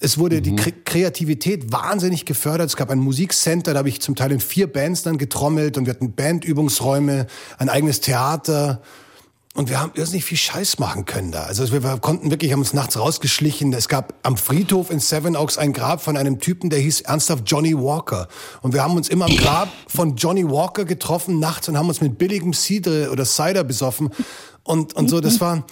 [0.00, 0.42] Es wurde mhm.
[0.42, 2.68] die Kreativität wahnsinnig gefördert.
[2.68, 5.86] Es gab ein Musikcenter, da habe ich zum Teil in vier Bands dann getrommelt und
[5.86, 7.26] wir hatten Bandübungsräume,
[7.58, 8.80] ein eigenes Theater.
[9.54, 11.42] Und wir haben irrsinnig viel Scheiß machen können da.
[11.42, 13.72] Also wir, konnten wirklich, haben uns nachts rausgeschlichen.
[13.72, 17.42] Es gab am Friedhof in Seven Oaks ein Grab von einem Typen, der hieß ernsthaft
[17.46, 18.28] Johnny Walker.
[18.62, 22.00] Und wir haben uns immer am Grab von Johnny Walker getroffen nachts und haben uns
[22.00, 24.10] mit billigem Cider oder Cider besoffen.
[24.62, 25.64] Und, und so, das war,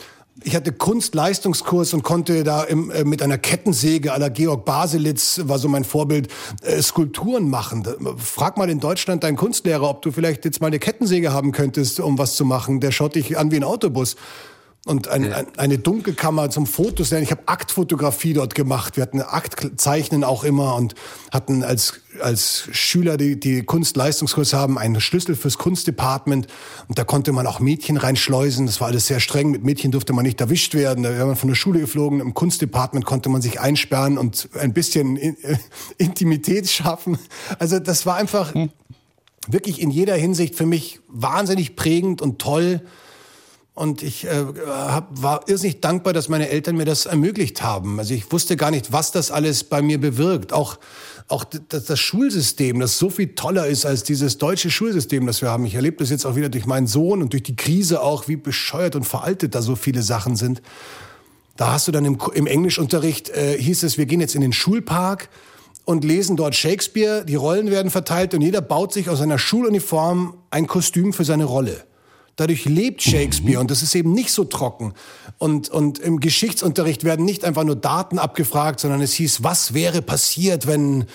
[0.45, 5.59] ich hatte Kunstleistungskurs und konnte da im, äh, mit einer Kettensäge aller Georg Baselitz, war
[5.59, 6.28] so mein Vorbild,
[6.62, 7.86] äh, Skulpturen machen.
[8.16, 12.01] Frag mal in Deutschland deinen Kunstlehrer, ob du vielleicht jetzt mal eine Kettensäge haben könntest,
[12.01, 12.80] um was zu machen.
[12.80, 14.16] Der schaut dich an wie ein Autobus.
[14.89, 17.24] Und ein, ein, eine Dunkelkammer zum Fotos lernen.
[17.24, 18.97] Ich habe Aktfotografie dort gemacht.
[18.97, 20.95] Wir hatten Aktzeichnen auch immer und
[21.30, 26.47] hatten als, als Schüler, die, die Kunstleistungskurs haben, einen Schlüssel fürs Kunstdepartment.
[26.89, 28.64] Und da konnte man auch Mädchen reinschleusen.
[28.64, 29.51] Das war alles sehr streng.
[29.51, 31.05] Mit Mädchen durfte man nicht erwischt werden.
[31.05, 32.20] Da wäre man von der Schule geflogen.
[32.20, 35.16] Im Kunstdepartment konnte man sich einsperren und ein bisschen
[35.99, 37.18] Intimität schaffen.
[37.59, 38.70] Also das war einfach hm.
[39.49, 42.80] wirklich in jeder Hinsicht für mich wahnsinnig prägend und toll.
[43.79, 48.01] Und ich äh, hab, war irrsinnig dankbar, dass meine Eltern mir das ermöglicht haben.
[48.01, 50.53] Also ich wusste gar nicht, was das alles bei mir bewirkt.
[50.53, 50.81] Auch,
[51.29, 55.51] auch das, das Schulsystem, das so viel toller ist als dieses deutsche Schulsystem, das wir
[55.51, 55.64] haben.
[55.64, 58.35] Ich erlebe das jetzt auch wieder durch meinen Sohn und durch die Krise auch, wie
[58.35, 60.61] bescheuert und veraltet da so viele Sachen sind.
[61.57, 64.53] Da hast du dann im, im Englischunterricht, äh, hieß es, wir gehen jetzt in den
[64.53, 65.29] Schulpark
[65.85, 70.35] und lesen dort Shakespeare, die Rollen werden verteilt und jeder baut sich aus seiner Schuluniform
[70.51, 71.85] ein Kostüm für seine Rolle.
[72.39, 73.62] Dadurch lebt Shakespeare mhm.
[73.62, 74.95] und das ist eben nicht so trocken.
[75.39, 80.03] Und, und im Geschichtsunterricht werden nicht einfach nur Daten abgefragt, sondern es hieß, was wäre
[80.03, 81.07] passiert, wenn,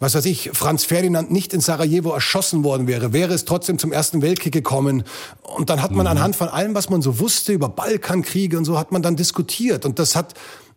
[0.00, 3.90] was weiß ich, Franz Ferdinand nicht in Sarajevo erschossen worden wäre, wäre es trotzdem zum
[3.90, 5.04] Ersten Weltkrieg gekommen.
[5.42, 6.12] Und dann hat man mhm.
[6.12, 9.86] anhand von allem, was man so wusste über Balkankriege und so, hat man dann diskutiert.
[9.86, 10.34] Und das hat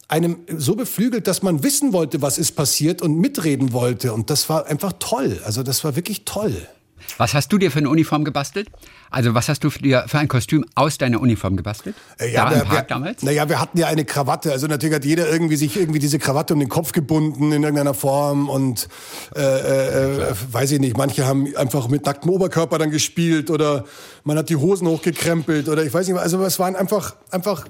[0.08, 4.14] einem so beflügelt, dass man wissen wollte, was ist passiert und mitreden wollte.
[4.14, 5.41] Und das war einfach toll.
[5.43, 6.70] Also das war wirklich toll.
[7.18, 8.70] Was hast du dir für eine Uniform gebastelt?
[9.10, 11.95] Also was hast du dir für ein Kostüm aus deiner Uniform gebastelt?
[12.20, 13.24] Äh, ja, da wir, wir, damals?
[13.24, 14.51] Naja, wir hatten ja eine Krawatte.
[14.51, 17.93] Also natürlich hat jeder irgendwie sich irgendwie diese Krawatte um den Kopf gebunden in irgendeiner
[17.93, 18.88] Form und
[19.36, 20.97] äh, äh, äh weiß ich nicht.
[20.97, 23.86] Manche haben einfach mit nacktem Oberkörper dann gespielt oder
[24.24, 26.18] man hat die Hosen hochgekrempelt oder ich weiß nicht.
[26.18, 27.66] Also es waren einfach einfach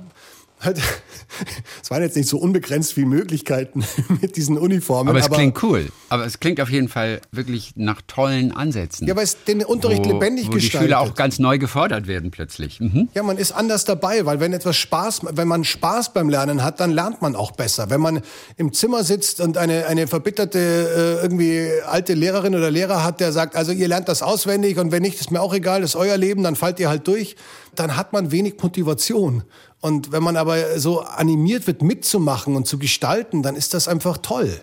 [1.81, 3.85] es waren jetzt nicht so unbegrenzt viele Möglichkeiten
[4.21, 5.09] mit diesen Uniformen.
[5.09, 5.87] Aber es aber, klingt cool.
[6.09, 9.07] Aber es klingt auf jeden Fall wirklich nach tollen Ansätzen.
[9.07, 10.81] Ja, weil es den Unterricht wo, lebendig wo gestaltet.
[10.81, 12.79] die Schüler auch ganz neu gefordert werden plötzlich.
[12.79, 13.09] Mhm.
[13.13, 16.79] Ja, man ist anders dabei, weil wenn etwas Spaß, wenn man Spaß beim Lernen hat,
[16.79, 17.89] dann lernt man auch besser.
[17.89, 18.21] Wenn man
[18.57, 23.31] im Zimmer sitzt und eine, eine verbitterte, äh, irgendwie alte Lehrerin oder Lehrer hat, der
[23.31, 25.95] sagt, also ihr lernt das auswendig und wenn nicht, ist mir auch egal, das ist
[25.95, 27.35] euer Leben, dann fallt ihr halt durch,
[27.75, 29.43] dann hat man wenig Motivation.
[29.81, 34.17] Und wenn man aber so animiert wird, mitzumachen und zu gestalten, dann ist das einfach
[34.17, 34.61] toll.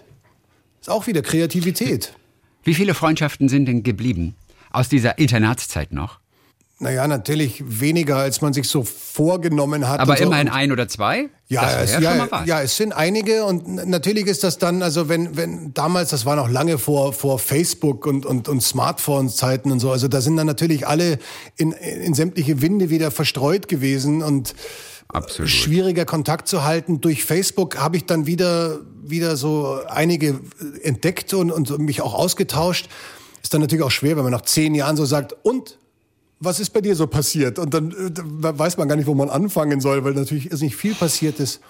[0.80, 2.14] Ist auch wieder Kreativität.
[2.62, 4.34] Wie viele Freundschaften sind denn geblieben
[4.70, 6.20] aus dieser Internatszeit noch?
[6.78, 9.98] Naja, natürlich weniger, als man sich so vorgenommen hat.
[9.98, 11.30] Aber immerhin ein oder zwei?
[11.48, 15.38] Ja, es, ja, ja, ja, es sind einige und natürlich ist das dann, also wenn,
[15.38, 19.90] wenn damals, das war noch lange vor, vor Facebook und, und, und Smartphone-Zeiten und so,
[19.90, 21.18] also da sind dann natürlich alle
[21.56, 24.54] in, in sämtliche Winde wieder verstreut gewesen und
[25.08, 25.50] Absolut.
[25.50, 27.00] schwieriger Kontakt zu halten.
[27.00, 30.40] Durch Facebook habe ich dann wieder, wieder so einige
[30.82, 32.88] entdeckt und, und mich auch ausgetauscht.
[33.42, 35.78] Ist dann natürlich auch schwer, wenn man nach zehn Jahren so sagt, und
[36.40, 37.58] was ist bei dir so passiert?
[37.58, 40.76] Und dann äh, weiß man gar nicht, wo man anfangen soll, weil natürlich ist nicht
[40.76, 41.60] viel passiert ist.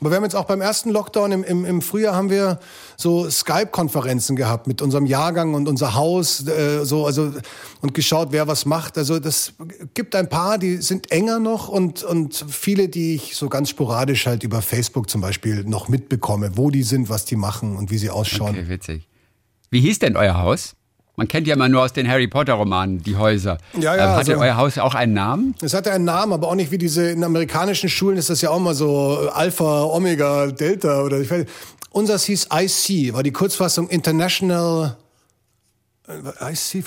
[0.00, 2.58] Aber wir haben jetzt auch beim ersten Lockdown im, im, im Frühjahr haben wir
[2.96, 7.32] so Skype-Konferenzen gehabt mit unserem Jahrgang und unser Haus, äh, so also
[7.80, 8.98] und geschaut, wer was macht.
[8.98, 9.52] Also das
[9.94, 14.26] gibt ein paar, die sind enger noch und und viele, die ich so ganz sporadisch
[14.26, 17.98] halt über Facebook zum Beispiel noch mitbekomme, wo die sind, was die machen und wie
[17.98, 18.50] sie ausschauen.
[18.50, 19.08] Okay, witzig.
[19.70, 20.74] Wie hieß denn euer Haus?
[21.16, 23.58] Man kennt ja immer nur aus den Harry Potter Romanen die Häuser.
[23.74, 25.54] Ja, ja, ähm, hatte also, euer Haus auch einen Namen?
[25.62, 28.50] Es hatte einen Namen, aber auch nicht wie diese in amerikanischen Schulen ist das ja
[28.50, 31.46] auch mal so Alpha, Omega, Delta oder ich weiß.
[31.90, 34.96] Unseres hieß IC, war die Kurzfassung International
[36.08, 36.84] äh, IC,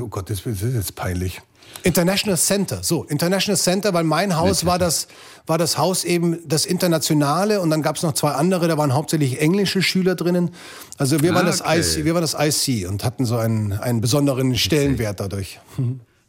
[0.00, 1.42] oh Gott, das ist jetzt peinlich.
[1.84, 5.06] International Center, so, International Center, weil mein Haus war das,
[5.46, 8.94] war das Haus eben das Internationale und dann gab es noch zwei andere, da waren
[8.94, 10.50] hauptsächlich englische Schüler drinnen.
[10.96, 11.80] Also wir, ah, waren, das okay.
[11.80, 15.60] IC, wir waren das IC und hatten so einen, einen besonderen Stellenwert dadurch.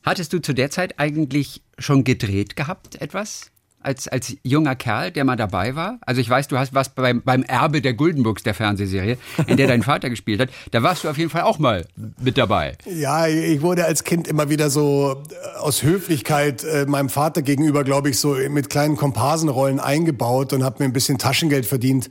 [0.03, 3.51] Hattest du zu der Zeit eigentlich schon gedreht gehabt, etwas?
[3.85, 5.99] Als, als junger Kerl, der mal dabei war?
[6.01, 9.17] Also ich weiß, du hast was beim, beim Erbe der Guldenburgs, der Fernsehserie,
[9.47, 10.49] in der dein Vater gespielt hat.
[10.71, 11.85] Da warst du auf jeden Fall auch mal
[12.21, 12.77] mit dabei.
[12.85, 17.83] Ja, ich wurde als Kind immer wieder so äh, aus Höflichkeit äh, meinem Vater gegenüber,
[17.83, 22.09] glaube ich, so mit kleinen Komparsenrollen eingebaut und habe mir ein bisschen Taschengeld verdient.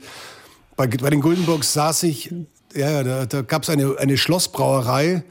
[0.75, 2.33] Bei, bei den Guldenburgs saß ich,
[2.73, 5.23] ja, da, da gab es eine, eine Schlossbrauerei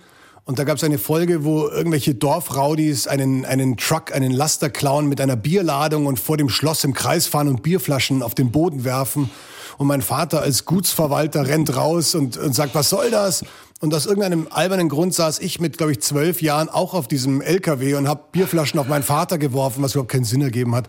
[0.46, 5.08] und da gab es eine Folge, wo irgendwelche Dorfraudis einen, einen Truck, einen Laster klauen
[5.08, 8.84] mit einer Bierladung und vor dem Schloss im Kreis fahren und Bierflaschen auf den Boden
[8.84, 9.30] werfen.
[9.78, 13.44] Und mein Vater als Gutsverwalter rennt raus und, und sagt, was soll das?
[13.80, 17.40] Und aus irgendeinem albernen Grund saß ich mit, glaube ich, zwölf Jahren auch auf diesem
[17.40, 20.88] LKW und habe Bierflaschen auf meinen Vater geworfen, was überhaupt keinen Sinn ergeben hat.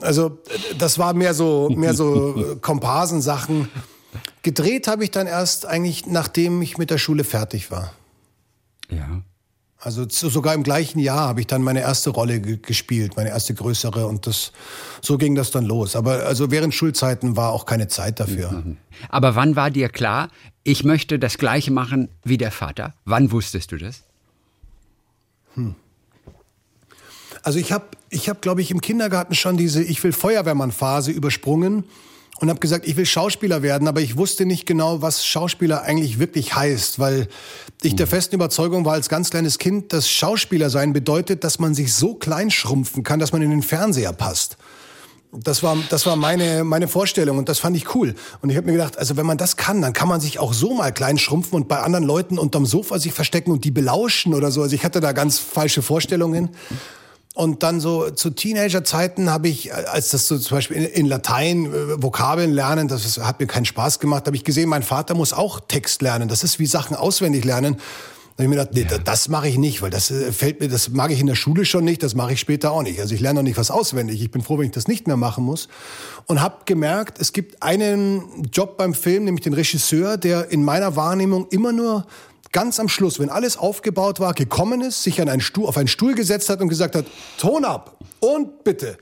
[0.00, 0.38] Also
[0.78, 3.68] das war mehr so, mehr so Komparsensachen.
[4.42, 7.92] Gedreht habe ich dann erst eigentlich, nachdem ich mit der Schule fertig war.
[8.90, 9.22] Ja.
[9.84, 14.06] Also sogar im gleichen Jahr habe ich dann meine erste Rolle gespielt, meine erste größere
[14.06, 14.52] und das
[15.02, 15.94] so ging das dann los.
[15.94, 18.50] Aber also während Schulzeiten war auch keine Zeit dafür.
[18.50, 18.78] Mhm.
[19.10, 20.30] Aber wann war dir klar,
[20.62, 22.94] ich möchte das gleiche machen wie der Vater?
[23.04, 24.04] Wann wusstest du das?
[25.54, 25.74] Hm.
[27.42, 31.10] Also ich habe ich habe glaube ich im Kindergarten schon diese ich will Feuerwehrmann Phase
[31.10, 31.84] übersprungen
[32.40, 36.18] und habe gesagt, ich will Schauspieler werden, aber ich wusste nicht genau, was Schauspieler eigentlich
[36.18, 37.28] wirklich heißt, weil
[37.82, 41.74] ich der festen Überzeugung war als ganz kleines Kind, dass Schauspieler sein bedeutet, dass man
[41.74, 44.56] sich so klein schrumpfen kann, dass man in den Fernseher passt.
[45.42, 48.14] Das war, das war meine, meine Vorstellung und das fand ich cool.
[48.40, 50.52] Und ich habe mir gedacht, also wenn man das kann, dann kann man sich auch
[50.52, 54.32] so mal klein schrumpfen und bei anderen Leuten unterm Sofa sich verstecken und die belauschen
[54.32, 54.62] oder so.
[54.62, 56.50] Also ich hatte da ganz falsche Vorstellungen.
[57.36, 61.66] Und dann so zu Teenagerzeiten habe ich, als das so zum Beispiel in, in Latein
[61.66, 65.14] äh, Vokabeln lernen, das ist, hat mir keinen Spaß gemacht, habe ich gesehen, mein Vater
[65.14, 66.28] muss auch Text lernen.
[66.28, 67.74] Das ist wie Sachen auswendig lernen.
[68.36, 68.98] Da habe ich mir gedacht, nee, ja.
[68.98, 71.64] das mache ich nicht, weil das äh, fällt mir, das mag ich in der Schule
[71.64, 73.00] schon nicht, das mache ich später auch nicht.
[73.00, 74.22] Also ich lerne noch nicht was auswendig.
[74.22, 75.68] Ich bin froh, wenn ich das nicht mehr machen muss.
[76.26, 80.94] Und habe gemerkt, es gibt einen Job beim Film, nämlich den Regisseur, der in meiner
[80.94, 82.06] Wahrnehmung immer nur
[82.54, 85.88] ganz am Schluss, wenn alles aufgebaut war, gekommen ist, sich an einen Stuhl, auf einen
[85.88, 87.04] Stuhl gesetzt hat und gesagt hat,
[87.36, 88.96] Ton ab und bitte.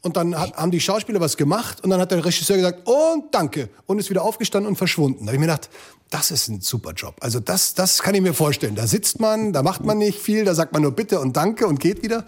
[0.00, 3.34] Und dann hat, haben die Schauspieler was gemacht und dann hat der Regisseur gesagt, und
[3.34, 3.68] danke.
[3.86, 5.20] Und ist wieder aufgestanden und verschwunden.
[5.20, 5.70] Da habe ich mir gedacht,
[6.10, 7.16] das ist ein super Job.
[7.20, 8.76] Also das, das kann ich mir vorstellen.
[8.76, 11.66] Da sitzt man, da macht man nicht viel, da sagt man nur bitte und danke
[11.66, 12.24] und geht wieder.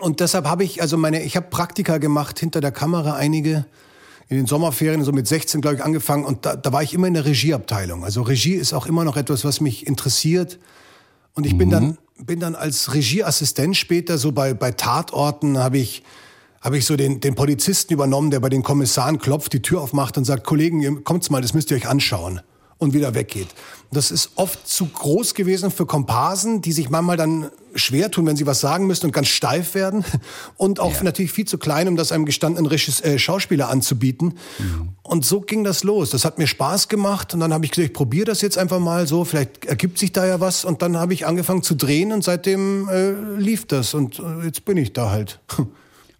[0.00, 3.66] Und deshalb habe ich, also meine, ich habe Praktika gemacht hinter der Kamera, einige
[4.28, 7.06] in den Sommerferien, so mit 16, glaube ich, angefangen und da, da war ich immer
[7.06, 8.04] in der Regieabteilung.
[8.04, 10.58] Also Regie ist auch immer noch etwas, was mich interessiert.
[11.34, 11.58] Und ich mhm.
[11.58, 16.02] bin dann bin dann als Regieassistent später so bei bei Tatorten habe ich
[16.60, 20.18] habe ich so den, den Polizisten übernommen, der bei den Kommissaren klopft, die Tür aufmacht
[20.18, 22.40] und sagt, Kollegen, kommt's mal, das müsst ihr euch anschauen
[22.78, 23.48] und wieder weggeht.
[23.90, 28.36] Das ist oft zu groß gewesen für Komparsen, die sich manchmal dann schwer tun, wenn
[28.36, 30.04] sie was sagen müssen und ganz steif werden.
[30.56, 31.04] Und auch ja.
[31.04, 34.34] natürlich viel zu klein, um das einem gestandenen äh, Schauspieler anzubieten.
[34.58, 34.88] Mhm.
[35.02, 36.10] Und so ging das los.
[36.10, 37.34] Das hat mir Spaß gemacht.
[37.34, 39.24] Und dann habe ich gesagt, ich probiere das jetzt einfach mal so.
[39.24, 40.64] Vielleicht ergibt sich da ja was.
[40.64, 43.94] Und dann habe ich angefangen zu drehen und seitdem äh, lief das.
[43.94, 45.40] Und äh, jetzt bin ich da halt.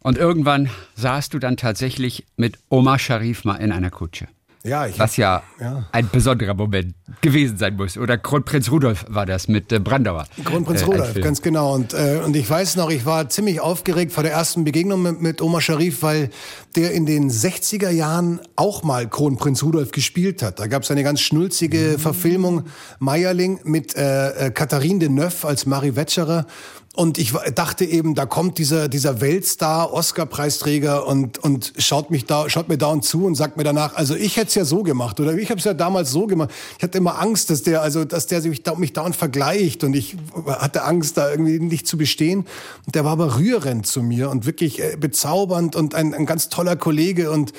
[0.01, 4.29] Und irgendwann saßt du dann tatsächlich mit Omar Sharif mal in einer Kutsche.
[4.65, 7.97] Ja, ich was ja, ja, ein besonderer Moment gewesen sein muss.
[7.97, 10.27] Oder Kronprinz Rudolf war das mit äh, Brandauer.
[10.45, 11.75] Kronprinz äh, Rudolf, ganz genau.
[11.75, 15.23] Und, äh, und ich weiß noch, ich war ziemlich aufgeregt vor der ersten Begegnung mit,
[15.23, 16.31] mit Omar Sharif, weil
[16.75, 20.59] der in den 60er Jahren auch mal Kronprinz Rudolf gespielt hat.
[20.59, 21.99] Da gab es eine ganz schnulzige mhm.
[22.01, 22.65] Verfilmung,
[22.99, 26.47] Meierling, mit äh, äh Katharine Deneuve als Marie Wetscherer.
[26.95, 32.51] Und ich dachte eben, da kommt dieser, dieser Weltstar, Oscar-Preisträger und, und schaut, mich da,
[32.51, 35.21] schaut mir dauernd zu und sagt mir danach, also ich hätte es ja so gemacht
[35.21, 36.51] oder ich habe es ja damals so gemacht.
[36.77, 39.95] Ich hatte immer Angst, dass der, also, dass der sich da, mich dauernd vergleicht und
[39.95, 40.17] ich
[40.47, 42.47] hatte Angst, da irgendwie nicht zu bestehen.
[42.87, 46.49] Und der war aber rührend zu mir und wirklich äh, bezaubernd und ein, ein ganz
[46.49, 47.53] toller Kollege und,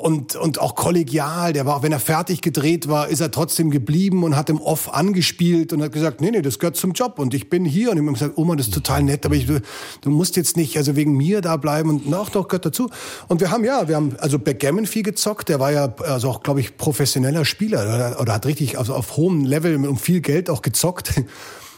[0.00, 1.52] und, und auch kollegial.
[1.52, 4.60] Der war, auch wenn er fertig gedreht war, ist er trotzdem geblieben und hat im
[4.60, 7.90] Off angespielt und hat gesagt, nee, nee, das gehört zum Job und ich bin hier.
[7.90, 9.60] Und ich habe gesagt, Oma, das ist total nett, aber ich, du,
[10.00, 12.88] du musst jetzt nicht also wegen mir da bleiben und ach doch, gehört dazu.
[13.28, 15.50] Und wir haben, ja, wir haben also Backgammon viel gezockt.
[15.50, 19.18] Der war ja also auch, glaube ich, professioneller Spieler oder, oder hat richtig also auf
[19.18, 21.12] hohem Level um viel Geld auch gezockt.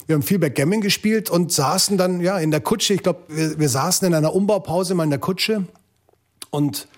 [0.08, 2.92] Wir haben viel Backgammon gespielt und saßen dann ja in der Kutsche.
[2.92, 5.64] Ich glaube, wir, wir saßen in einer Umbaupause mal in der Kutsche
[6.50, 6.88] und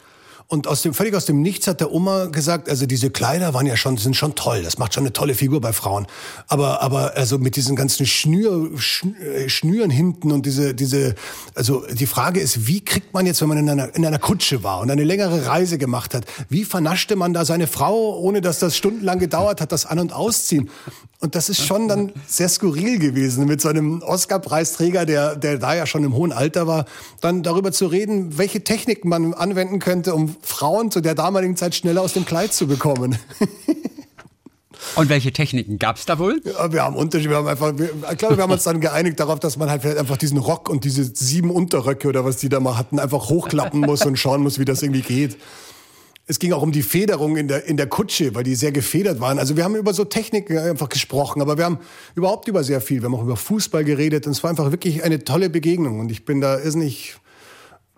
[0.47, 3.67] und aus dem, völlig aus dem Nichts hat der Oma gesagt, also diese Kleider waren
[3.67, 4.63] ja schon, sind schon toll.
[4.63, 6.07] Das macht schon eine tolle Figur bei Frauen.
[6.49, 11.15] Aber, aber, also mit diesen ganzen Schnür, äh, Schnüren hinten und diese, diese,
[11.55, 14.63] also die Frage ist, wie kriegt man jetzt, wenn man in einer, in einer Kutsche
[14.63, 18.59] war und eine längere Reise gemacht hat, wie vernaschte man da seine Frau, ohne dass
[18.59, 20.69] das stundenlang gedauert hat, das An- und Ausziehen?
[21.21, 25.75] Und das ist schon dann sehr skurril gewesen, mit so einem Oscar-Preisträger, der, der da
[25.75, 26.85] ja schon im hohen Alter war,
[27.23, 31.75] dann darüber zu reden, welche Techniken man anwenden könnte, um Frauen zu der damaligen Zeit
[31.75, 33.19] schneller aus dem Kleid zu bekommen.
[34.97, 36.41] Und welche Techniken gab es da wohl?
[36.45, 37.31] Ja, wir haben Unterschiede.
[37.31, 39.83] Wir haben einfach, wir, ich glaube, wir haben uns dann geeinigt darauf, dass man halt
[39.83, 43.29] vielleicht einfach diesen Rock und diese sieben Unterröcke oder was die da mal hatten, einfach
[43.29, 45.37] hochklappen muss und schauen muss, wie das irgendwie geht.
[46.27, 49.21] Es ging auch um die Federung in der, in der Kutsche, weil die sehr gefedert
[49.21, 49.39] waren.
[49.39, 51.79] Also wir haben über so Techniken einfach gesprochen, aber wir haben
[52.15, 53.03] überhaupt über sehr viel.
[53.03, 56.01] Wir haben auch über Fußball geredet und es war einfach wirklich eine tolle Begegnung.
[56.01, 57.17] Und ich bin da irrsinnig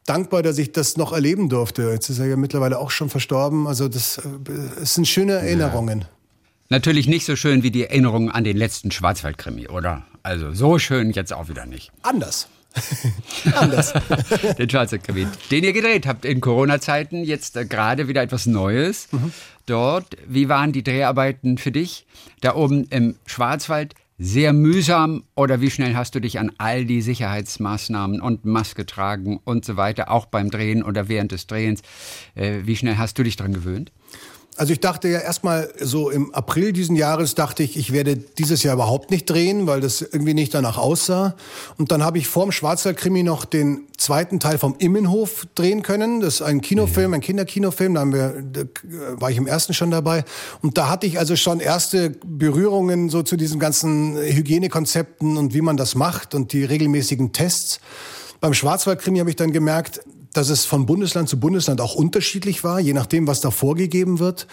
[0.06, 1.90] dankbar, dass ich das noch erleben durfte.
[1.90, 3.66] Jetzt ist er ja mittlerweile auch schon verstorben.
[3.66, 6.00] Also das, äh, sind schöne Erinnerungen.
[6.00, 6.08] Ja.
[6.68, 10.04] Natürlich nicht so schön wie die Erinnerungen an den letzten Schwarzwaldkrimi, oder?
[10.22, 11.92] Also so schön jetzt auch wieder nicht.
[12.02, 12.48] Anders.
[13.54, 13.94] Anders.
[14.58, 19.08] den Schwarzwaldkrimi, den ihr gedreht habt in Corona-Zeiten, jetzt äh, gerade wieder etwas Neues.
[19.12, 19.32] Mhm.
[19.66, 22.06] Dort, wie waren die Dreharbeiten für dich?
[22.40, 27.02] Da oben im Schwarzwald sehr mühsam oder wie schnell hast du dich an all die
[27.02, 31.82] Sicherheitsmaßnahmen und Maske tragen und so weiter, auch beim Drehen oder während des Drehens,
[32.34, 33.92] äh, wie schnell hast du dich dran gewöhnt?
[34.56, 38.62] Also ich dachte ja erstmal so im April diesen Jahres dachte ich, ich werde dieses
[38.62, 41.34] Jahr überhaupt nicht drehen, weil das irgendwie nicht danach aussah.
[41.76, 46.20] Und dann habe ich vorm Schwarzwaldkrimi noch den zweiten Teil vom Immenhof drehen können.
[46.20, 47.94] Das ist ein Kinofilm, ein Kinderkinofilm.
[47.94, 48.62] Da haben wir, da
[49.20, 50.24] war ich im ersten schon dabei.
[50.62, 55.60] Und da hatte ich also schon erste Berührungen so zu diesen ganzen Hygienekonzepten und wie
[55.60, 57.78] man das macht und die regelmäßigen Tests.
[58.40, 60.00] Beim Schwarzwaldkrimi habe ich dann gemerkt,
[60.36, 64.46] dass es von Bundesland zu Bundesland auch unterschiedlich war, je nachdem, was da vorgegeben wird.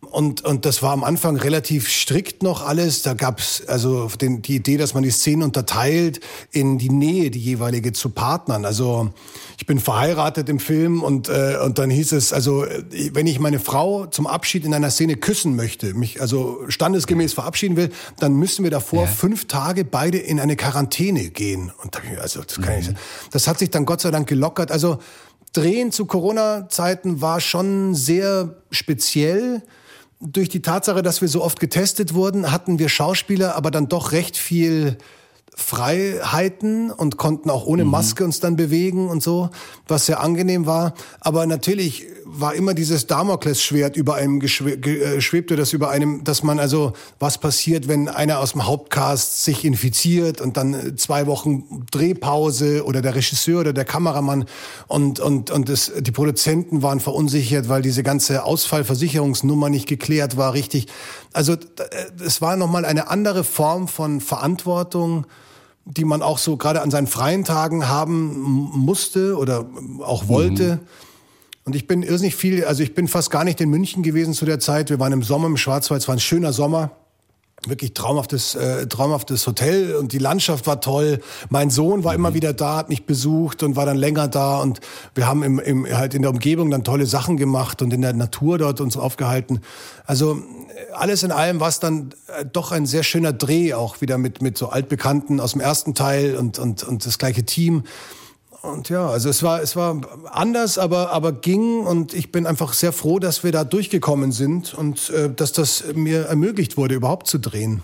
[0.00, 3.02] Und, und das war am Anfang relativ strikt noch alles.
[3.02, 6.20] Da gab's also den, die Idee, dass man die Szenen unterteilt
[6.50, 8.64] in die Nähe, die jeweilige zu Partnern.
[8.64, 9.10] Also
[9.58, 12.64] ich bin verheiratet im Film und, äh, und dann hieß es, also
[13.12, 17.76] wenn ich meine Frau zum Abschied in einer Szene küssen möchte, mich also standesgemäß verabschieden
[17.76, 19.06] will, dann müssen wir davor ja.
[19.08, 21.72] fünf Tage beide in eine Quarantäne gehen.
[21.82, 22.80] Und also das, kann mhm.
[22.80, 22.90] ich,
[23.32, 24.72] das hat sich dann Gott sei Dank gelockert.
[24.72, 24.98] Also
[25.52, 29.62] Drehen zu Corona-Zeiten war schon sehr speziell
[30.20, 34.12] durch die Tatsache, dass wir so oft getestet wurden, hatten wir Schauspieler aber dann doch
[34.12, 34.98] recht viel
[35.54, 37.90] Freiheiten und konnten auch ohne mhm.
[37.90, 39.50] Maske uns dann bewegen und so,
[39.88, 40.94] was sehr angenehm war.
[41.20, 46.58] Aber natürlich war immer dieses Damoklesschwert über einem äh, schwebte das über einem, dass man
[46.58, 51.86] also was passiert, wenn einer aus dem Hauptcast sich infiziert und dann äh, zwei Wochen
[51.90, 54.44] Drehpause oder der Regisseur oder der Kameramann
[54.86, 60.54] und und und das, die Produzenten waren verunsichert, weil diese ganze Ausfallversicherungsnummer nicht geklärt war
[60.54, 60.86] richtig.
[61.32, 61.56] Also äh,
[62.24, 65.26] es war noch mal eine andere Form von Verantwortung
[65.84, 69.66] die man auch so gerade an seinen freien Tagen haben musste oder
[70.00, 70.76] auch wollte.
[70.76, 70.80] Mhm.
[71.64, 74.44] Und ich bin irrsinnig viel, also ich bin fast gar nicht in München gewesen zu
[74.44, 74.90] der Zeit.
[74.90, 76.92] Wir waren im Sommer im Schwarzwald, es war ein schöner Sommer.
[77.66, 81.20] Wirklich traumhaftes, äh, traumhaftes Hotel und die Landschaft war toll.
[81.50, 82.20] Mein Sohn war mhm.
[82.20, 84.80] immer wieder da, hat mich besucht und war dann länger da und
[85.14, 88.14] wir haben im, im, halt in der Umgebung dann tolle Sachen gemacht und in der
[88.14, 89.60] Natur dort uns aufgehalten.
[90.06, 90.42] Also
[90.94, 94.40] alles in allem war es dann äh, doch ein sehr schöner Dreh, auch wieder mit,
[94.40, 97.84] mit so Altbekannten aus dem ersten Teil und, und, und das gleiche Team.
[98.62, 100.00] Und ja, also es war, es war
[100.30, 104.74] anders, aber, aber ging und ich bin einfach sehr froh, dass wir da durchgekommen sind
[104.74, 107.82] und äh, dass das mir ermöglicht wurde, überhaupt zu drehen.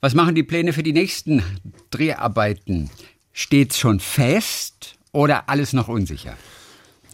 [0.00, 1.42] Was machen die Pläne für die nächsten
[1.90, 2.90] Dreharbeiten?
[3.32, 6.36] Steht's schon fest oder alles noch unsicher?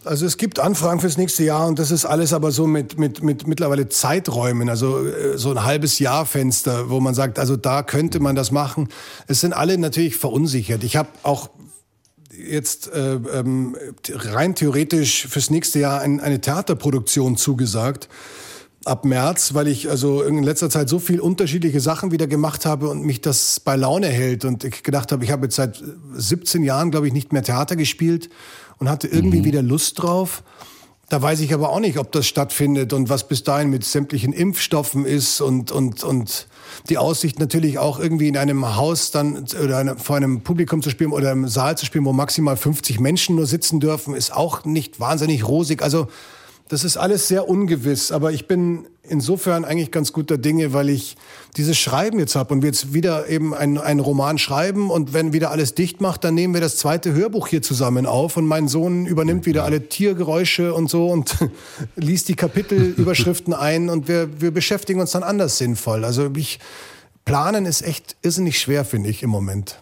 [0.03, 3.23] Also es gibt Anfragen fürs nächste Jahr und das ist alles aber so mit, mit,
[3.23, 7.83] mit mittlerweile Zeiträumen, also äh, so ein halbes Jahr Fenster, wo man sagt, also da
[7.83, 8.89] könnte man das machen.
[9.27, 10.83] Es sind alle natürlich verunsichert.
[10.83, 11.49] Ich habe auch
[12.47, 13.75] jetzt äh, ähm,
[14.09, 18.09] rein theoretisch fürs nächste Jahr ein, eine Theaterproduktion zugesagt
[18.85, 22.89] ab März, weil ich also in letzter Zeit so viel unterschiedliche Sachen wieder gemacht habe
[22.89, 25.83] und mich das bei Laune hält und ich gedacht habe, ich habe jetzt seit
[26.13, 28.29] 17 Jahren, glaube ich, nicht mehr Theater gespielt
[28.79, 29.45] und hatte irgendwie mhm.
[29.45, 30.43] wieder Lust drauf.
[31.09, 34.33] Da weiß ich aber auch nicht, ob das stattfindet und was bis dahin mit sämtlichen
[34.33, 36.47] Impfstoffen ist und, und, und
[36.89, 41.11] die Aussicht natürlich auch irgendwie in einem Haus dann oder vor einem Publikum zu spielen
[41.11, 44.99] oder im Saal zu spielen, wo maximal 50 Menschen nur sitzen dürfen, ist auch nicht
[44.99, 45.81] wahnsinnig rosig.
[45.81, 46.07] Also
[46.71, 51.17] das ist alles sehr ungewiss, aber ich bin insofern eigentlich ganz guter Dinge, weil ich
[51.57, 55.33] dieses Schreiben jetzt habe und wir jetzt wieder eben einen, einen Roman schreiben und wenn
[55.33, 58.69] wieder alles dicht macht, dann nehmen wir das zweite Hörbuch hier zusammen auf und mein
[58.69, 61.35] Sohn übernimmt wieder alle Tiergeräusche und so und
[61.97, 66.05] liest die Kapitelüberschriften ein und wir, wir beschäftigen uns dann anders sinnvoll.
[66.05, 66.59] Also ich,
[67.25, 69.81] planen ist echt irrsinnig schwer, finde ich, im Moment.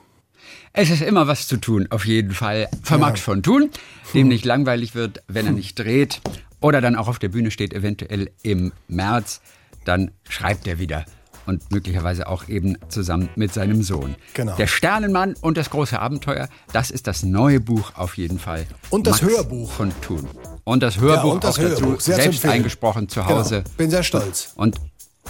[0.74, 2.68] Es ist immer was zu tun, auf jeden Fall.
[2.82, 3.00] Für ja.
[3.00, 3.70] Max von Thun,
[4.16, 6.20] dem nicht langweilig wird, wenn er nicht dreht
[6.62, 9.42] oder dann auch auf der Bühne steht, eventuell im März,
[9.86, 11.06] dann schreibt er wieder
[11.50, 14.16] und möglicherweise auch eben zusammen mit seinem Sohn.
[14.36, 14.56] Genau.
[14.56, 18.68] Der Sternenmann und das große Abenteuer, das ist das neue Buch auf jeden Fall.
[18.92, 20.28] Und das Max Hörbuch von Thun.
[20.64, 21.94] Und das Hörbuch ja, und das auch Hörbuch.
[21.94, 23.64] dazu, selbst eingesprochen zu Hause.
[23.64, 23.76] Genau.
[23.78, 24.54] Bin sehr stolz.
[24.56, 24.80] Und,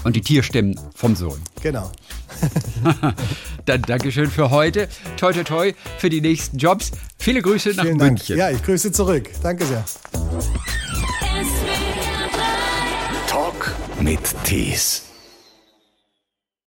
[0.03, 1.41] und die Tierstimmen vom Sohn.
[1.61, 1.91] Genau.
[3.65, 4.87] Dann Dankeschön für heute.
[5.17, 6.91] Toi, toi, toi für die nächsten Jobs.
[7.17, 8.37] Viele Grüße nach Vielen München.
[8.37, 8.51] Dank.
[8.51, 9.29] Ja, ich grüße zurück.
[9.43, 9.83] Danke sehr.
[13.27, 15.08] Talk mit Tees.